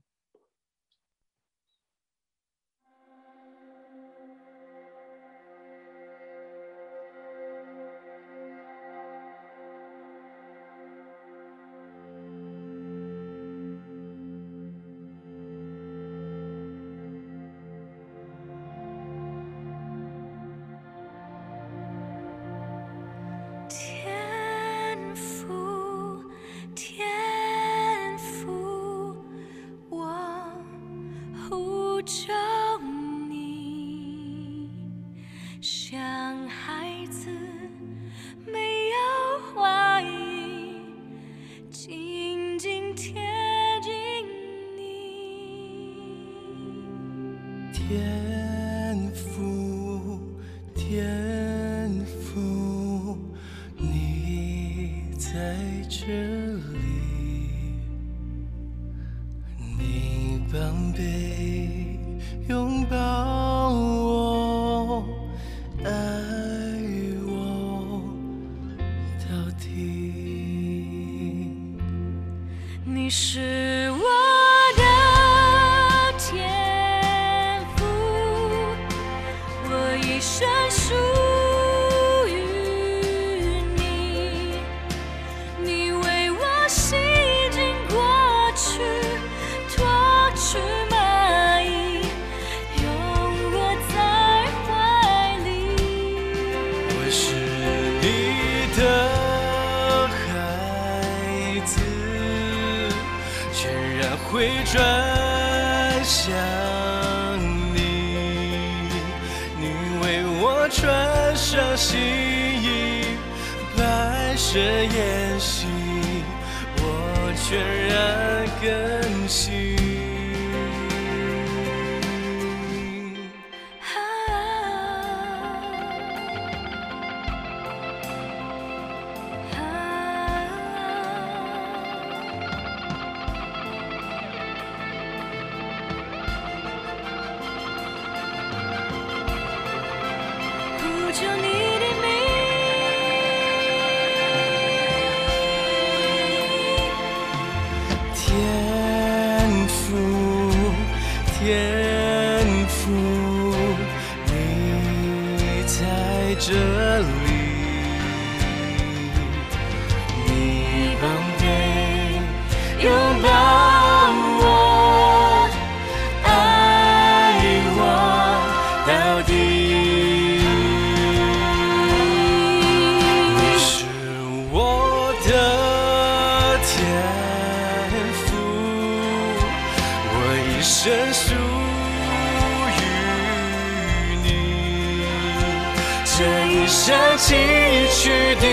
[187.29, 188.09] 崎岖
[188.41, 188.47] 的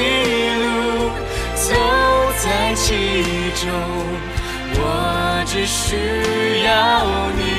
[0.57, 1.09] 路
[1.55, 1.73] 走
[2.43, 2.91] 在其
[3.55, 3.71] 中
[4.73, 5.95] 我只需
[6.65, 6.69] 要
[7.37, 7.54] 你。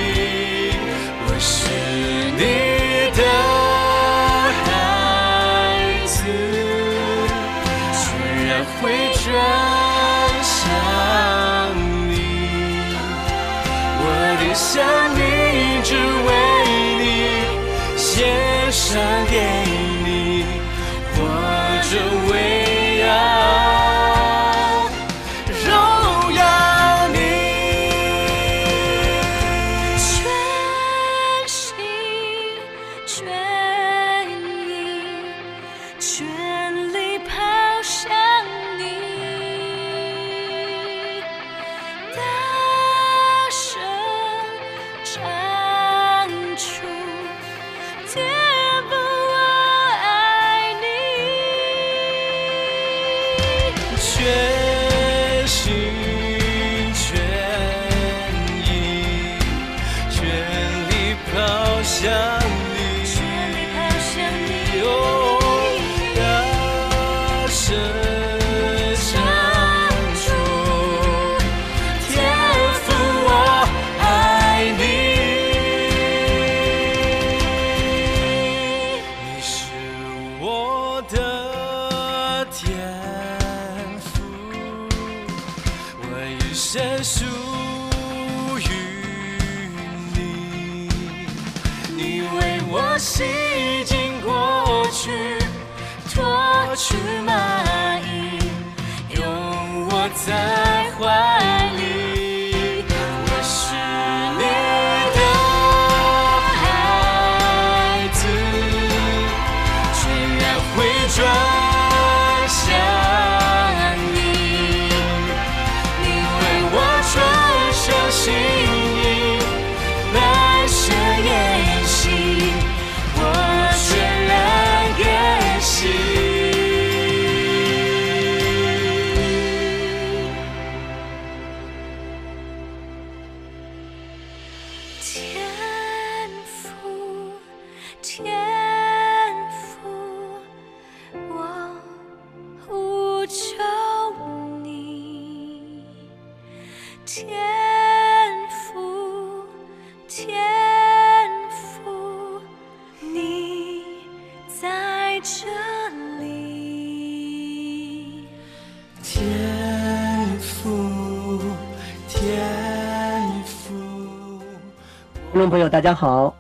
[165.47, 166.37] 众朋友，大家好，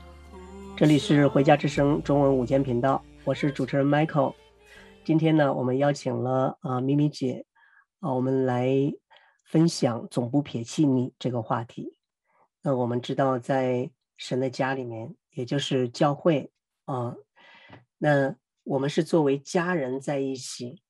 [0.76, 4.34] 这里是回家之声中文午间频道，我是主持人 Michael。
[5.04, 7.46] 今天呢，我们邀请了啊、呃、咪咪姐
[8.00, 8.68] 啊、呃，我们来
[9.44, 11.96] 分享“总不撇弃你”这个话题。
[12.62, 16.50] 那我们知道，在神的家里面，也就是教会
[16.86, 17.16] 啊、呃，
[17.98, 18.34] 那
[18.64, 20.82] 我们是作为家人在一起。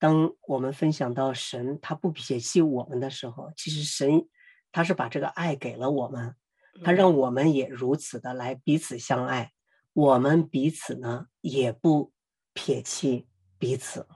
[0.00, 4.26] 当我们分享到神他不撇弃我们的时候，其实神
[4.72, 6.34] 他是把这个爱给了我们。
[6.82, 9.52] 他让我们也如此的来彼此相爱，
[9.92, 12.12] 我们彼此呢也不
[12.52, 14.06] 撇弃彼此。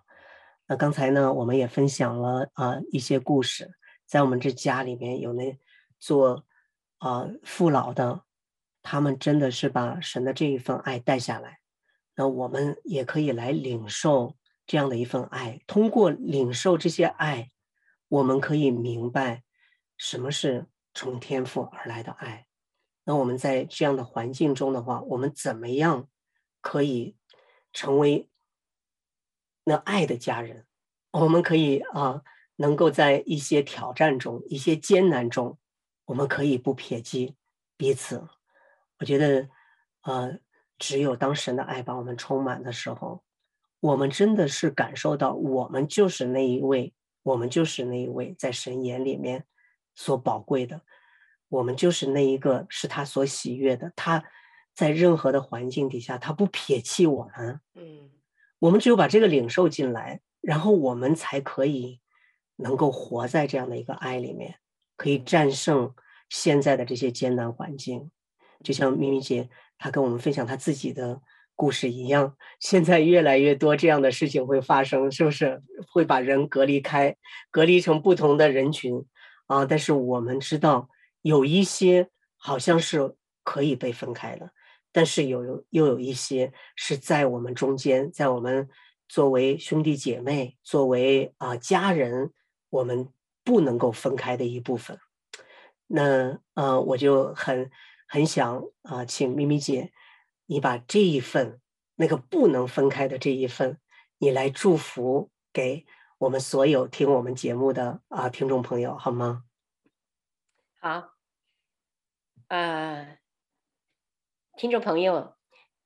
[0.66, 3.72] 那刚才呢，我们也分享了啊、呃、一些故事，
[4.06, 5.58] 在我们这家里面有那
[5.98, 6.44] 做
[6.98, 8.22] 啊、呃、父老的，
[8.82, 11.58] 他们真的是把神的这一份爱带下来。
[12.14, 14.36] 那我们也可以来领受
[14.66, 17.50] 这样的一份爱，通过领受这些爱，
[18.08, 19.42] 我们可以明白
[19.96, 22.46] 什么是从天父而来的爱。
[23.05, 26.09] 那我们在这样的环境中的话，我们怎么样
[26.61, 27.16] 可以
[27.72, 28.28] 成为
[29.64, 30.66] 那爱的家人？
[31.11, 32.22] 我们可以啊，
[32.57, 35.59] 能够在一些挑战中、一些艰难中，
[36.07, 37.36] 我们可以不撇弃
[37.76, 38.28] 彼此。
[38.98, 39.48] 我觉得，
[40.03, 40.38] 呃，
[40.78, 43.24] 只有当神的爱把我们充满的时候，
[43.80, 46.94] 我们真的是感受到，我们就是那一位，
[47.24, 49.44] 我们就是那一位在神眼里面
[49.94, 50.82] 所宝贵的。
[51.53, 54.24] 我们就是那一个是他所喜悦的，他
[54.74, 57.61] 在任何的环境底下，他不撇弃我们。
[57.74, 58.11] 嗯，
[58.59, 62.00] 我们只有把这个领受进来，然后我们才可以
[62.57, 64.55] 能够活在这样的一个爱里面，
[64.96, 65.94] 可以战胜
[66.30, 68.11] 现在的这些艰难环境。
[68.64, 71.20] 就像咪咪姐她跟我们分享她自己的
[71.55, 75.61] 故事一样，现在越来越多这样的事情会发生，是不是
[75.92, 77.14] 会把人隔离开，
[77.50, 79.05] 隔离成不同的人群
[79.48, 79.66] 啊？
[79.66, 80.88] 但是我们知道。
[81.23, 84.53] 有一些好像是可以被分开的，
[84.93, 88.68] 但是有又有一些是在我们中间，在我们
[89.09, 92.33] 作为兄弟姐妹、作为啊、家人，
[92.70, 93.09] 我们
[93.45, 94.99] 不能够分开的一部分。
[95.87, 97.70] 那呃，我就很
[98.09, 99.93] 很想啊、请咪咪姐，
[100.47, 101.61] 你把这一份
[101.97, 103.79] 那个不能分开的这一份，
[104.18, 105.85] 你来祝福给
[106.18, 109.45] 我们所有听我们节目的啊、听众朋友，好吗？
[110.81, 111.11] 好，
[112.53, 113.18] 呃，
[114.59, 115.34] 听众朋友，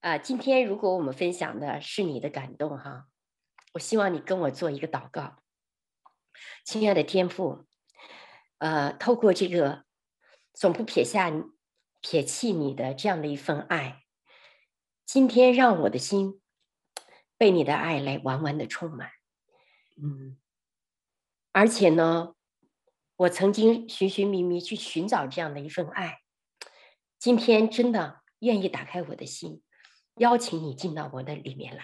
[0.01, 3.07] 啊、今天如果我们分享的是你的感动哈，
[3.75, 5.37] 我希望你跟我做一个祷告，
[6.65, 7.65] 亲爱的天父，
[8.59, 9.85] 呃，透过这个
[10.55, 11.31] 总不撇下
[12.01, 14.03] 撇弃你的这样的一份爱，
[15.05, 16.41] 今天让我的心
[17.39, 19.13] 被你的爱来完完的充满，
[20.03, 20.37] 嗯，
[21.53, 22.33] 而且呢。
[23.19, 26.19] 我曾经寻寻觅觅去寻找这样的一份爱，
[27.27, 29.61] 今天真的愿意打开我的心，
[30.19, 31.83] 邀请你进到我的里面来。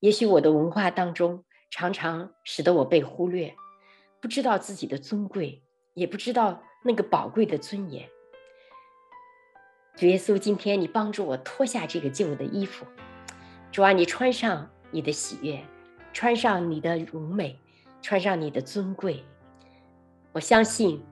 [0.00, 3.56] 也许我的文化当中常常使得我被忽略，
[4.20, 5.62] 不知道自己的尊贵，
[5.94, 8.06] 也不知道那个宝贵的尊严。
[9.96, 12.84] 主耶稣，今天你帮助我脱下这个旧的衣服，
[13.72, 15.64] 主啊，你穿上你的喜悦，
[16.12, 17.58] 穿上你的荣美，
[18.02, 19.24] 穿上你的尊贵。
[20.32, 21.02] 我相信，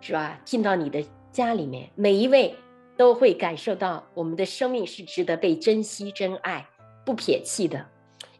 [0.00, 0.40] 是吧？
[0.44, 2.52] 进到你的家里面，每一位
[3.00, 6.68] 都会感受到我们的生命是值得被珍惜、珍爱、
[7.02, 7.86] 不撇弃的，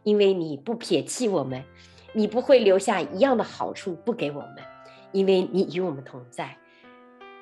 [0.03, 1.63] 因为你不撇弃我们，
[2.13, 4.57] 你不会留下一样的好处不给我们，
[5.13, 6.55] 因为你与我们同在。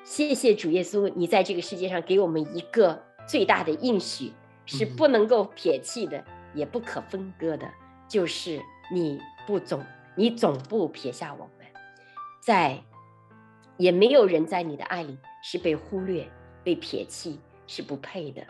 [0.02, 2.98] 谢谢主耶稣，你在这个世界上给我们一个
[3.28, 4.32] 最大的应许，
[4.64, 7.70] 是不能够撇弃的，也不可分割的，
[8.08, 9.84] 就是你不总，
[10.16, 11.66] 你总不撇下我们，
[12.40, 12.82] 在，
[13.76, 16.26] 也没有人在你的爱里是被忽略、
[16.62, 18.42] 被撇弃，是不配的。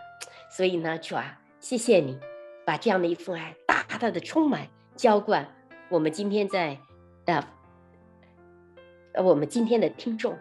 [0.50, 2.18] 所以呢，主啊，谢谢你
[2.64, 5.46] 把这样的一份爱大大的充满、浇灌
[5.88, 6.78] 我们今天在，
[7.24, 10.36] 呃，我们今天的听众，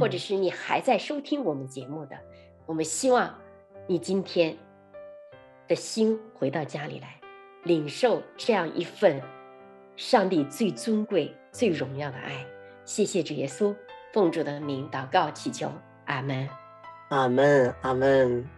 [0.00, 2.22] 或者是你还在收听我们节目的，嗯、
[2.66, 3.38] 我们希望
[3.86, 4.56] 你今天
[5.68, 7.20] 的心回到家里来，
[7.64, 9.20] 领受这样一份
[9.96, 12.44] 上帝最尊贵、最荣耀的爱。
[12.84, 13.74] 谢谢主耶稣，
[14.12, 15.70] 奉主的名祷告祈求，
[16.06, 16.48] 阿门，
[17.12, 18.48] 阿门，阿门。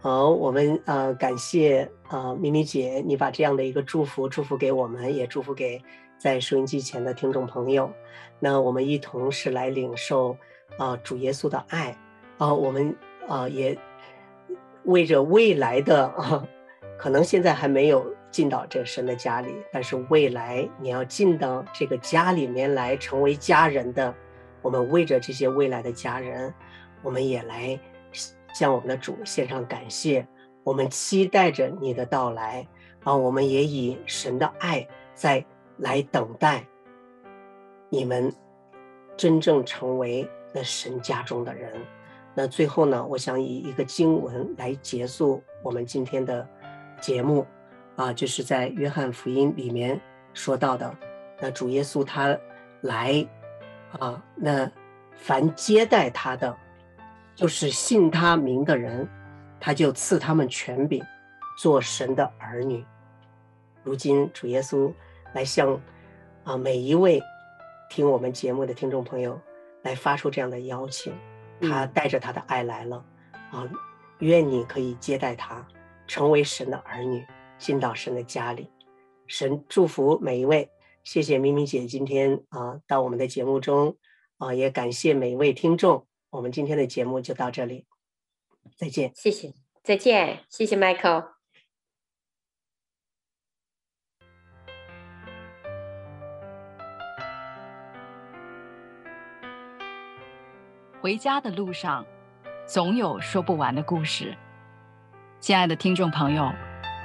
[0.00, 5.82] 好，我们呃感谢呃咪咪姐，你把这样的一个祝福祝福给我们，也祝福给
[6.16, 7.92] 在收音机前的听众朋友。
[8.38, 10.36] 那我们一同是来领受
[10.78, 11.98] 啊、主耶稣的爱
[12.36, 12.94] 啊、我们
[13.26, 13.76] 啊、也
[14.84, 16.46] 为着未来的啊，
[17.00, 24.14] 可能现在还没有进到这神的家里，但是未来你要进到这个家里面来成为家人的，
[24.62, 26.54] 我们为着这些未来的家人，
[27.02, 27.78] 我们也来。
[28.54, 30.26] 向我们的主献上感谢，
[30.64, 32.66] 我们期待着你的到来
[33.04, 33.14] 啊！
[33.14, 35.44] 我们也以神的爱在
[35.76, 36.66] 来等待
[37.90, 38.34] 你们
[39.16, 41.72] 真正成为那神家中的人。
[42.34, 46.48] 那最后呢，我想以一个经文来结束我们今天的
[47.00, 47.46] 节目
[47.96, 50.00] 啊，就是在约翰福音里面
[50.32, 50.92] 说到的，
[51.38, 52.36] 那主耶稣他
[52.80, 53.24] 来
[54.00, 54.68] 啊，那
[55.14, 56.56] 凡接待他的。
[57.38, 59.08] 就是信他名的人，
[59.60, 61.00] 他就赐他们权柄，
[61.56, 62.84] 做神的儿女。
[63.84, 64.92] 如今主耶稣
[65.34, 65.80] 来向
[66.42, 67.22] 啊每一位
[67.88, 69.40] 听我们节目的听众朋友
[69.82, 71.14] 来发出这样的邀请，
[71.60, 73.04] 他带着他的爱来了
[73.52, 73.70] 啊，
[74.18, 75.64] 愿你可以接待他，
[76.08, 77.24] 成为神的儿女，
[77.56, 78.68] 进到神的家里。
[79.28, 80.68] 神祝福每一位，
[81.04, 83.96] 谢谢咪咪姐今天啊到我们的节目中
[84.38, 86.04] 啊，也感谢每一位听众。
[86.30, 87.86] 我们今天的节目就到这里，
[88.76, 89.12] 再见。
[89.14, 91.24] 谢谢，再见，谢谢 Michael。
[101.00, 102.04] 回家的路上，
[102.66, 104.36] 总有说不完的故事。
[105.40, 106.52] 亲爱的听众朋友，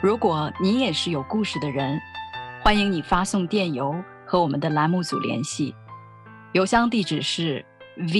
[0.01, 1.97] 如果你也是有故事的人，
[2.61, 3.95] 欢迎你发送电邮
[4.25, 5.73] 和我们的栏目组联系，
[6.51, 7.65] 邮箱地址是
[7.95, 8.19] v。